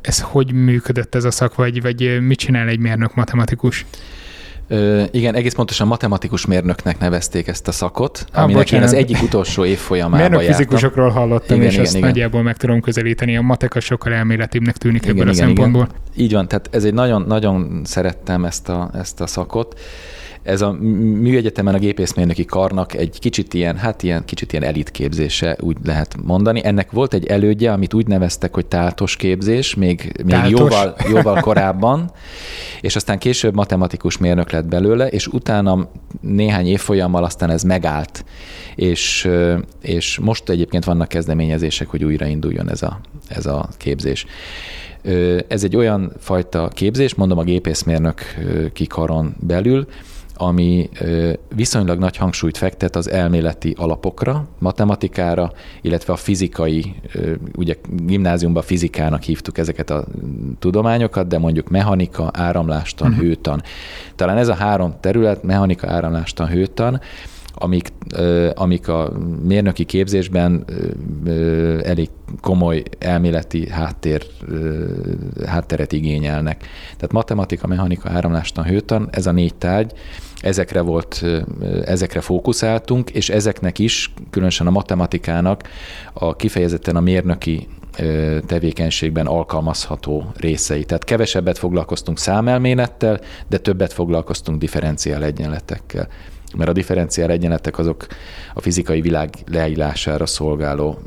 Ez 0.00 0.20
hogy 0.20 0.52
működött 0.52 1.14
ez 1.14 1.24
a 1.24 1.30
szak, 1.30 1.54
vagy, 1.54 1.82
vagy 1.82 2.20
mit 2.20 2.38
csinál 2.38 2.68
egy 2.68 2.78
mérnök 2.78 3.14
matematikus? 3.14 3.86
Ö, 4.68 5.02
igen, 5.10 5.34
egész 5.34 5.54
pontosan 5.54 5.86
matematikus 5.86 6.46
mérnöknek 6.46 6.98
nevezték 6.98 7.46
ezt 7.46 7.68
a 7.68 7.72
szakot, 7.72 8.26
ah, 8.32 8.42
aminek 8.42 8.56
bocsánat. 8.62 8.88
én 8.88 8.92
az 8.92 9.04
egyik 9.04 9.22
utolsó 9.22 9.64
évfolyamában 9.64 10.20
Mérnök 10.20 10.40
jártam. 10.40 10.56
fizikusokról 10.56 11.08
hallottam, 11.08 11.56
igen, 11.56 11.66
és 11.68 11.72
igen, 11.72 11.84
ezt 11.84 11.96
igen. 11.96 12.08
nagyjából 12.08 12.42
meg 12.42 12.56
tudom 12.56 12.80
közelíteni. 12.80 13.36
A 13.36 13.40
matek 13.40 13.80
sokkal 13.80 14.12
elméletibbnek 14.12 14.76
tűnik 14.76 15.02
igen, 15.02 15.16
ebből 15.16 15.32
igen, 15.32 15.44
a 15.44 15.46
szempontból. 15.46 15.88
Igen. 16.12 16.24
Így 16.24 16.32
van, 16.32 16.48
tehát 16.48 16.68
ez 16.72 16.84
egy 16.84 16.94
nagyon, 16.94 17.24
nagyon 17.28 17.80
szerettem 17.84 18.44
ezt 18.44 18.68
a, 18.68 18.90
ezt 18.94 19.20
a 19.20 19.26
szakot 19.26 19.80
ez 20.46 20.60
a 20.60 20.72
műegyetemen 21.20 21.74
a 21.74 21.78
gépészmérnöki 21.78 22.44
karnak 22.44 22.94
egy 22.94 23.18
kicsit 23.18 23.54
ilyen, 23.54 23.76
hát 23.76 24.02
ilyen, 24.02 24.24
kicsit 24.24 24.52
ilyen 24.52 24.64
elitképzése, 24.64 25.56
úgy 25.60 25.76
lehet 25.84 26.16
mondani. 26.22 26.60
Ennek 26.64 26.90
volt 26.90 27.14
egy 27.14 27.26
elődje, 27.26 27.72
amit 27.72 27.94
úgy 27.94 28.06
neveztek, 28.06 28.54
hogy 28.54 28.66
táltos 28.66 29.16
képzés, 29.16 29.74
még, 29.74 30.12
még 30.24 30.38
jóval, 30.48 30.96
jóval 31.08 31.40
korábban, 31.40 32.10
és 32.80 32.96
aztán 32.96 33.18
később 33.18 33.54
matematikus 33.54 34.18
mérnök 34.18 34.50
lett 34.50 34.66
belőle, 34.66 35.06
és 35.06 35.26
utána 35.26 35.88
néhány 36.20 36.66
évfolyammal 36.66 37.24
aztán 37.24 37.50
ez 37.50 37.62
megállt, 37.62 38.24
és, 38.74 39.28
és 39.82 40.18
most 40.18 40.48
egyébként 40.48 40.84
vannak 40.84 41.08
kezdeményezések, 41.08 41.88
hogy 41.88 42.04
újrainduljon 42.04 42.70
ez 42.70 42.82
a, 42.82 43.00
ez 43.28 43.46
a 43.46 43.68
képzés. 43.76 44.26
Ez 45.48 45.64
egy 45.64 45.76
olyan 45.76 46.12
fajta 46.18 46.68
képzés, 46.68 47.14
mondom 47.14 47.38
a 47.38 47.42
gépészmérnök 47.42 48.20
kikaron 48.72 49.34
belül, 49.40 49.86
ami 50.36 50.88
viszonylag 51.54 51.98
nagy 51.98 52.16
hangsúlyt 52.16 52.56
fektet 52.56 52.96
az 52.96 53.10
elméleti 53.10 53.74
alapokra, 53.78 54.48
matematikára, 54.58 55.52
illetve 55.80 56.12
a 56.12 56.16
fizikai, 56.16 56.94
ugye 57.56 57.74
gimnáziumban 57.96 58.62
fizikának 58.62 59.22
hívtuk 59.22 59.58
ezeket 59.58 59.90
a 59.90 60.04
tudományokat, 60.58 61.26
de 61.26 61.38
mondjuk 61.38 61.68
mechanika, 61.68 62.30
áramlástan, 62.32 63.08
uh-huh. 63.08 63.24
hőtan. 63.24 63.62
Talán 64.14 64.36
ez 64.36 64.48
a 64.48 64.54
három 64.54 64.94
terület, 65.00 65.42
mechanika, 65.42 65.88
áramlástan, 65.88 66.48
hőtan, 66.48 67.00
amik, 67.58 67.92
amik 68.54 68.88
a 68.88 69.12
mérnöki 69.44 69.84
képzésben 69.84 70.64
elég 71.82 72.08
komoly 72.40 72.82
elméleti 72.98 73.70
háttér, 73.70 74.26
hátteret 75.46 75.92
igényelnek. 75.92 76.64
Tehát 76.84 77.12
matematika, 77.12 77.66
mechanika, 77.66 78.10
áramlástan, 78.10 78.64
hőtan, 78.64 79.08
ez 79.10 79.26
a 79.26 79.32
négy 79.32 79.54
tárgy, 79.54 79.92
ezekre 80.40 80.80
volt, 80.80 81.24
ezekre 81.84 82.20
fókuszáltunk, 82.20 83.10
és 83.10 83.28
ezeknek 83.28 83.78
is, 83.78 84.12
különösen 84.30 84.66
a 84.66 84.70
matematikának 84.70 85.62
a 86.12 86.36
kifejezetten 86.36 86.96
a 86.96 87.00
mérnöki 87.00 87.68
tevékenységben 88.46 89.26
alkalmazható 89.26 90.32
részei. 90.36 90.84
Tehát 90.84 91.04
kevesebbet 91.04 91.58
foglalkoztunk 91.58 92.18
számelmélettel, 92.18 93.20
de 93.48 93.58
többet 93.58 93.92
foglalkoztunk 93.92 94.58
differenciál 94.58 95.24
egyenletekkel. 95.24 96.08
Mert 96.56 96.70
a 96.70 96.72
differenciál 96.72 97.30
egyenletek 97.30 97.78
azok 97.78 98.06
a 98.54 98.60
fizikai 98.60 99.00
világ 99.00 99.30
leírására 99.46 100.26
szolgáló, 100.26 100.98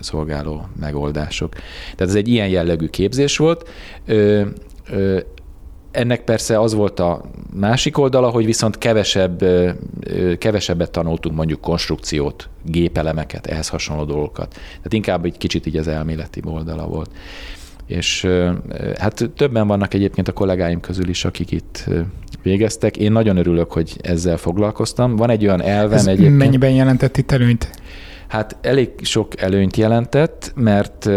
szolgáló 0.00 0.68
megoldások. 0.80 1.52
Tehát 1.54 2.00
ez 2.00 2.14
egy 2.14 2.28
ilyen 2.28 2.48
jellegű 2.48 2.86
képzés 2.86 3.36
volt 3.36 3.68
ennek 5.96 6.24
persze 6.24 6.60
az 6.60 6.74
volt 6.74 7.00
a 7.00 7.24
másik 7.52 7.98
oldala, 7.98 8.28
hogy 8.28 8.44
viszont 8.44 8.78
kevesebb, 8.78 9.44
kevesebbet 10.38 10.90
tanultunk 10.90 11.36
mondjuk 11.36 11.60
konstrukciót, 11.60 12.48
gépelemeket, 12.64 13.46
ehhez 13.46 13.68
hasonló 13.68 14.04
dolgokat. 14.04 14.48
Tehát 14.52 14.92
inkább 14.92 15.24
egy 15.24 15.38
kicsit 15.38 15.66
így 15.66 15.76
az 15.76 15.88
elméleti 15.88 16.40
oldala 16.44 16.86
volt. 16.86 17.10
És 17.86 18.28
hát 18.98 19.30
többen 19.36 19.66
vannak 19.66 19.94
egyébként 19.94 20.28
a 20.28 20.32
kollégáim 20.32 20.80
közül 20.80 21.08
is, 21.08 21.24
akik 21.24 21.50
itt 21.50 21.88
végeztek. 22.42 22.96
Én 22.96 23.12
nagyon 23.12 23.36
örülök, 23.36 23.72
hogy 23.72 23.96
ezzel 24.02 24.36
foglalkoztam. 24.36 25.16
Van 25.16 25.30
egy 25.30 25.46
olyan 25.46 25.62
elvem 25.62 25.98
Ez 25.98 26.06
egyébként. 26.06 26.36
Mennyiben 26.36 26.70
jelentett 26.70 27.16
itt 27.16 27.32
előnyt? 27.32 27.70
Hát 28.28 28.56
elég 28.60 28.90
sok 29.02 29.40
előnyt 29.40 29.76
jelentett, 29.76 30.52
mert 30.54 31.10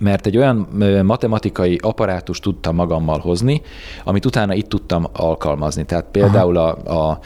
mert 0.00 0.26
egy 0.26 0.36
olyan 0.36 0.56
matematikai 1.04 1.78
apparátus 1.82 2.38
tudtam 2.38 2.74
magammal 2.74 3.18
hozni, 3.18 3.62
amit 4.04 4.26
utána 4.26 4.54
itt 4.54 4.68
tudtam 4.68 5.06
alkalmazni. 5.12 5.84
Tehát 5.84 6.04
például, 6.12 6.56
a, 6.56 6.68
a, 7.08 7.18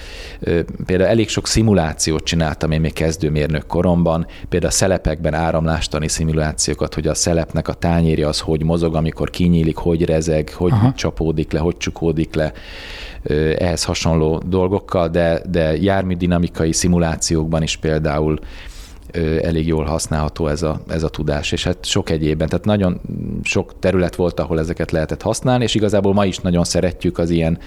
például 0.87 1.11
elég 1.11 1.29
sok 1.29 1.47
szimulációt 1.47 2.25
csináltam 2.25 2.71
én 2.71 2.81
még 2.81 2.93
kezdőmérnök 2.93 3.67
koromban, 3.67 4.27
például 4.49 4.73
a 4.73 4.75
szelepekben 4.75 5.35
áramlástani 5.35 6.09
szimulációkat, 6.09 6.95
hogy 6.95 7.07
a 7.07 7.15
szelepnek 7.15 7.69
a 7.69 7.73
tányérja 7.73 8.29
az 8.29 8.41
hogy 8.41 8.63
mozog, 8.63 8.95
amikor 8.95 9.31
kinyílik, 9.31 9.77
hogy 9.77 10.05
rezeg, 10.05 10.53
hogy 10.57 10.73
Aha. 10.73 10.93
csapódik 10.93 11.53
le, 11.53 11.59
hogy 11.59 11.77
csukódik 11.77 12.35
le, 12.35 12.53
ehhez 13.59 13.85
hasonló 13.85 14.43
dolgokkal, 14.47 15.09
de, 15.09 15.43
de 15.51 15.77
járműdinamikai 15.77 16.73
szimulációkban 16.73 17.63
is 17.63 17.77
például 17.77 18.39
elég 19.43 19.67
jól 19.67 19.85
használható 19.85 20.49
ez 20.49 20.63
a, 20.63 20.81
ez 20.89 21.03
a 21.03 21.09
tudás, 21.09 21.53
és 21.53 21.65
hát 21.65 21.85
sok 21.85 22.11
egyébben, 22.11 22.49
tehát 22.49 22.65
nagyon 22.65 23.01
sok 23.43 23.79
terület 23.79 24.17
volt, 24.17 24.41
ahol 24.41 24.59
ezeket 24.59 24.91
lehetett 24.91 25.23
használni, 25.23 25.65
és 25.65 25.75
igazából 25.75 26.13
ma 26.13 26.25
is 26.25 26.39
nagyon 26.39 26.65
szeretjük 26.65 27.19
az 27.19 27.31
ilyen 27.31 27.59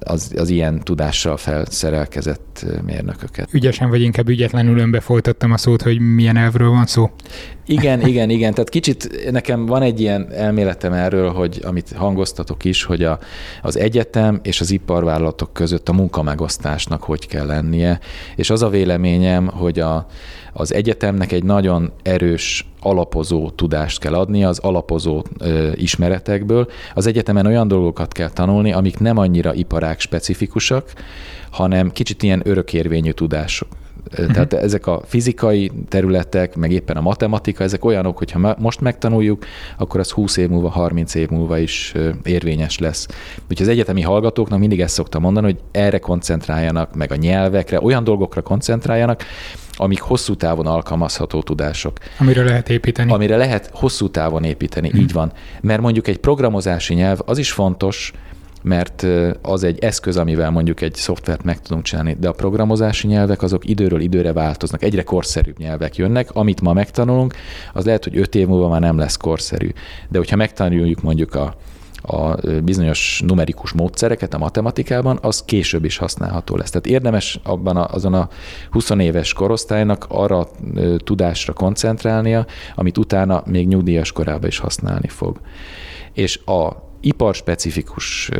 az, 0.00 0.32
az 0.36 0.48
ilyen 0.48 0.80
tudással 0.80 1.36
felszerelkezett 1.36 2.66
mérnököket. 2.86 3.48
Ügyesen 3.52 3.88
vagy 3.88 4.00
inkább 4.02 4.28
ügyetlenül 4.28 4.78
önbe 4.78 5.00
folytattam 5.00 5.52
a 5.52 5.56
szót, 5.56 5.82
hogy 5.82 6.00
milyen 6.00 6.36
elvről 6.36 6.70
van 6.70 6.86
szó? 6.86 7.10
Igen, 7.66 8.06
igen, 8.06 8.30
igen. 8.30 8.52
Tehát 8.52 8.68
kicsit 8.68 9.30
nekem 9.30 9.66
van 9.66 9.82
egy 9.82 10.00
ilyen 10.00 10.32
elméletem 10.32 10.92
erről, 10.92 11.30
hogy 11.30 11.60
amit 11.64 11.92
hangoztatok 11.96 12.64
is, 12.64 12.84
hogy 12.84 13.02
a, 13.02 13.18
az 13.62 13.78
egyetem 13.78 14.40
és 14.42 14.60
az 14.60 14.70
iparvállalatok 14.70 15.52
között 15.52 15.88
a 15.88 15.92
munkamegosztásnak 15.92 17.02
hogy 17.02 17.26
kell 17.26 17.46
lennie, 17.46 18.00
és 18.36 18.50
az 18.50 18.62
a 18.62 18.68
véleményem, 18.68 19.46
hogy 19.46 19.78
a, 19.80 20.06
az 20.54 20.74
egyetemnek 20.74 21.32
egy 21.32 21.44
nagyon 21.44 21.92
erős 22.02 22.66
alapozó 22.80 23.50
tudást 23.50 24.00
kell 24.00 24.14
adni, 24.14 24.44
az 24.44 24.58
alapozó 24.58 25.24
ö, 25.38 25.72
ismeretekből. 25.74 26.68
Az 26.94 27.06
egyetemen 27.06 27.46
olyan 27.46 27.68
dolgokat 27.68 28.12
kell 28.12 28.30
tanulni, 28.30 28.72
amik 28.72 28.98
nem 28.98 29.16
annyira 29.16 29.54
iparák 29.54 30.00
specifikusak, 30.00 30.92
hanem 31.50 31.90
kicsit 31.90 32.22
ilyen 32.22 32.42
örökérvényű 32.44 33.10
tudások. 33.10 33.68
Uh-huh. 34.18 34.32
Tehát 34.32 34.52
ezek 34.52 34.86
a 34.86 35.00
fizikai 35.06 35.70
területek, 35.88 36.56
meg 36.56 36.72
éppen 36.72 36.96
a 36.96 37.00
matematika, 37.00 37.64
ezek 37.64 37.84
olyanok, 37.84 38.18
hogyha 38.18 38.56
most 38.58 38.80
megtanuljuk, 38.80 39.44
akkor 39.78 40.00
az 40.00 40.10
20 40.10 40.36
év 40.36 40.48
múlva, 40.48 40.68
30 40.68 41.14
év 41.14 41.28
múlva 41.28 41.58
is 41.58 41.94
érvényes 42.24 42.78
lesz. 42.78 43.06
Úgyhogy 43.50 43.66
az 43.66 43.68
egyetemi 43.68 44.02
hallgatóknak 44.02 44.58
mindig 44.58 44.80
ezt 44.80 44.94
szoktam 44.94 45.22
mondani, 45.22 45.46
hogy 45.46 45.58
erre 45.70 45.98
koncentráljanak, 45.98 46.94
meg 46.94 47.12
a 47.12 47.16
nyelvekre, 47.16 47.80
olyan 47.80 48.04
dolgokra 48.04 48.42
koncentráljanak, 48.42 49.24
amik 49.76 50.00
hosszú 50.00 50.34
távon 50.34 50.66
alkalmazható 50.66 51.42
tudások. 51.42 51.98
Amire 52.18 52.42
lehet 52.42 52.68
építeni. 52.68 53.12
Amire 53.12 53.36
lehet 53.36 53.70
hosszú 53.72 54.08
távon 54.08 54.44
építeni, 54.44 54.88
hmm. 54.88 55.00
így 55.00 55.12
van. 55.12 55.32
Mert 55.60 55.80
mondjuk 55.80 56.06
egy 56.06 56.18
programozási 56.18 56.94
nyelv 56.94 57.18
az 57.24 57.38
is 57.38 57.52
fontos, 57.52 58.12
mert 58.64 59.06
az 59.42 59.64
egy 59.64 59.78
eszköz, 59.78 60.16
amivel 60.16 60.50
mondjuk 60.50 60.80
egy 60.80 60.94
szoftvert 60.94 61.42
meg 61.42 61.60
tudunk 61.60 61.84
csinálni, 61.84 62.16
de 62.20 62.28
a 62.28 62.32
programozási 62.32 63.06
nyelvek 63.06 63.42
azok 63.42 63.68
időről 63.68 64.00
időre 64.00 64.32
változnak, 64.32 64.82
egyre 64.82 65.02
korszerűbb 65.02 65.58
nyelvek 65.58 65.96
jönnek, 65.96 66.30
amit 66.32 66.60
ma 66.60 66.72
megtanulunk, 66.72 67.34
az 67.72 67.84
lehet, 67.84 68.04
hogy 68.04 68.18
öt 68.18 68.34
év 68.34 68.46
múlva 68.46 68.68
már 68.68 68.80
nem 68.80 68.98
lesz 68.98 69.16
korszerű. 69.16 69.68
De 70.08 70.18
hogyha 70.18 70.36
megtanuljuk 70.36 71.02
mondjuk 71.02 71.34
a, 71.34 71.56
a 72.02 72.36
bizonyos 72.64 73.22
numerikus 73.26 73.72
módszereket 73.72 74.34
a 74.34 74.38
matematikában, 74.38 75.18
az 75.22 75.44
később 75.44 75.84
is 75.84 75.96
használható 75.96 76.56
lesz. 76.56 76.70
Tehát 76.70 76.86
érdemes 76.86 77.40
abban 77.42 77.76
a, 77.76 77.94
azon 77.94 78.14
a 78.14 78.28
20 78.70 78.90
éves 78.90 79.32
korosztálynak 79.32 80.06
arra 80.08 80.38
a 80.38 80.48
tudásra 80.96 81.52
koncentrálnia, 81.52 82.46
amit 82.74 82.98
utána 82.98 83.42
még 83.46 83.68
nyugdíjas 83.68 84.12
korában 84.12 84.48
is 84.48 84.58
használni 84.58 85.08
fog. 85.08 85.40
És 86.12 86.40
a 86.44 86.83
iparspecifikus, 87.04 88.30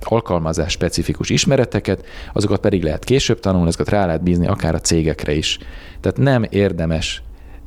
alkalmazás 0.00 0.72
specifikus 0.72 1.30
ismereteket, 1.30 2.06
azokat 2.32 2.60
pedig 2.60 2.82
lehet 2.82 3.04
később 3.04 3.40
tanulni, 3.40 3.68
azokat 3.68 3.88
rá 3.88 4.06
lehet 4.06 4.22
bízni 4.22 4.46
akár 4.46 4.74
a 4.74 4.80
cégekre 4.80 5.32
is. 5.32 5.58
Tehát 6.00 6.18
nem 6.18 6.44
érdemes 6.50 7.22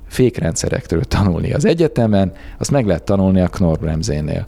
fékrendszerektől 0.08 1.04
tanulni 1.04 1.54
az 1.54 1.66
egyetemen, 1.66 2.32
azt 2.58 2.72
meg 2.72 2.86
lehet 2.86 3.04
tanulni 3.04 3.42
a 3.42 3.48
Knorr-Bremsénél. 3.48 4.48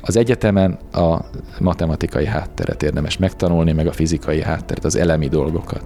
Az 0.00 0.16
egyetemen 0.16 0.78
a 0.92 1.18
matematikai 1.60 2.26
hátteret 2.26 2.82
érdemes 2.82 3.16
megtanulni, 3.16 3.72
meg 3.72 3.86
a 3.86 3.92
fizikai 3.92 4.42
hátteret, 4.42 4.84
az 4.84 4.96
elemi 4.96 5.28
dolgokat. 5.28 5.84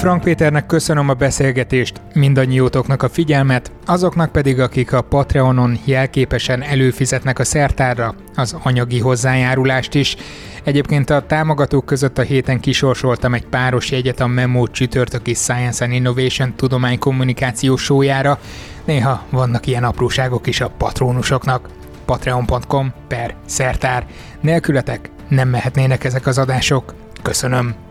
Frank 0.00 0.22
Péternek 0.22 0.66
köszönöm 0.66 1.08
a 1.08 1.14
beszélgetést, 1.14 2.00
mindannyiótoknak 2.14 3.02
a 3.02 3.08
figyelmet, 3.08 3.72
azoknak 3.86 4.32
pedig, 4.32 4.60
akik 4.60 4.92
a 4.92 5.02
Patreonon 5.02 5.78
jelképesen 5.84 6.62
előfizetnek 6.62 7.38
a 7.38 7.44
szertárra, 7.44 8.14
az 8.36 8.56
anyagi 8.62 8.98
hozzájárulást 8.98 9.94
is. 9.94 10.16
Egyébként 10.64 11.10
a 11.10 11.26
támogatók 11.26 11.86
között 11.86 12.18
a 12.18 12.22
héten 12.22 12.60
kisorsoltam 12.60 13.34
egy 13.34 13.46
páros 13.46 13.90
jegyet 13.90 14.20
a 14.20 14.26
Memo 14.26 14.66
csütörtöki 14.66 15.34
Science 15.34 15.84
and 15.84 15.92
Innovation 15.92 16.54
tudománykommunikáció 16.56 17.76
sójára. 17.76 18.38
Néha 18.84 19.24
vannak 19.30 19.66
ilyen 19.66 19.84
apróságok 19.84 20.46
is 20.46 20.60
a 20.60 20.70
patrónusoknak. 20.70 21.68
Patreon.com 22.04 22.92
per 23.08 23.34
szertár. 23.46 24.06
Nélkületek 24.40 25.10
nem 25.28 25.48
mehetnének 25.48 26.04
ezek 26.04 26.26
az 26.26 26.38
adások. 26.38 26.94
Köszönöm. 27.22 27.89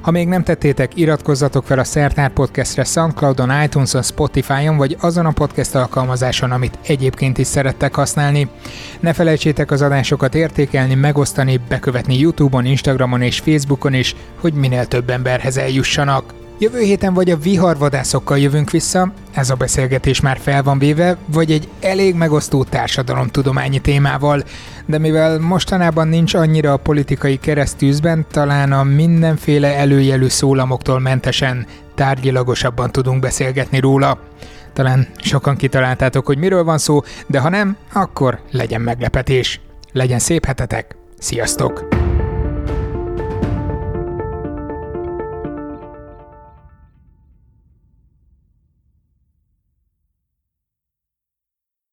Ha 0.00 0.10
még 0.10 0.28
nem 0.28 0.42
tettétek, 0.42 0.96
iratkozzatok 0.96 1.64
fel 1.64 1.78
a 1.78 1.84
Szertár 1.84 2.30
Podcastre 2.30 2.84
Soundcloudon, 2.84 3.62
iTunes-on, 3.62 4.02
Spotify-on, 4.02 4.76
vagy 4.76 4.96
azon 5.00 5.26
a 5.26 5.30
podcast 5.30 5.74
alkalmazáson, 5.74 6.50
amit 6.50 6.78
egyébként 6.86 7.38
is 7.38 7.46
szerettek 7.46 7.94
használni. 7.94 8.48
Ne 9.00 9.12
felejtsétek 9.12 9.70
az 9.70 9.82
adásokat 9.82 10.34
értékelni, 10.34 10.94
megosztani, 10.94 11.60
bekövetni 11.68 12.18
YouTube-on, 12.18 12.64
Instagramon 12.64 13.22
és 13.22 13.38
Facebookon 13.38 13.94
is, 13.94 14.16
hogy 14.40 14.52
minél 14.52 14.86
több 14.86 15.10
emberhez 15.10 15.56
eljussanak. 15.56 16.37
Jövő 16.60 16.80
héten 16.80 17.14
vagy 17.14 17.30
a 17.30 17.36
viharvadászokkal 17.36 18.38
jövünk 18.38 18.70
vissza, 18.70 19.12
ez 19.32 19.50
a 19.50 19.54
beszélgetés 19.54 20.20
már 20.20 20.38
fel 20.38 20.62
van 20.62 20.78
véve, 20.78 21.16
vagy 21.26 21.52
egy 21.52 21.68
elég 21.80 22.14
megosztó 22.14 22.64
társadalomtudományi 22.64 23.78
témával, 23.78 24.42
de 24.86 24.98
mivel 24.98 25.38
mostanában 25.38 26.08
nincs 26.08 26.34
annyira 26.34 26.72
a 26.72 26.76
politikai 26.76 27.38
keresztűzben, 27.38 28.26
talán 28.30 28.72
a 28.72 28.82
mindenféle 28.82 29.76
előjelű 29.76 30.26
szólamoktól 30.26 31.00
mentesen 31.00 31.66
tárgyilagosabban 31.94 32.92
tudunk 32.92 33.20
beszélgetni 33.20 33.80
róla. 33.80 34.18
Talán 34.72 35.08
sokan 35.16 35.56
kitaláltátok, 35.56 36.26
hogy 36.26 36.38
miről 36.38 36.64
van 36.64 36.78
szó, 36.78 37.00
de 37.26 37.38
ha 37.38 37.48
nem, 37.48 37.76
akkor 37.92 38.40
legyen 38.50 38.80
meglepetés. 38.80 39.60
Legyen 39.92 40.18
szép 40.18 40.44
hetetek, 40.44 40.96
sziasztok! 41.18 41.97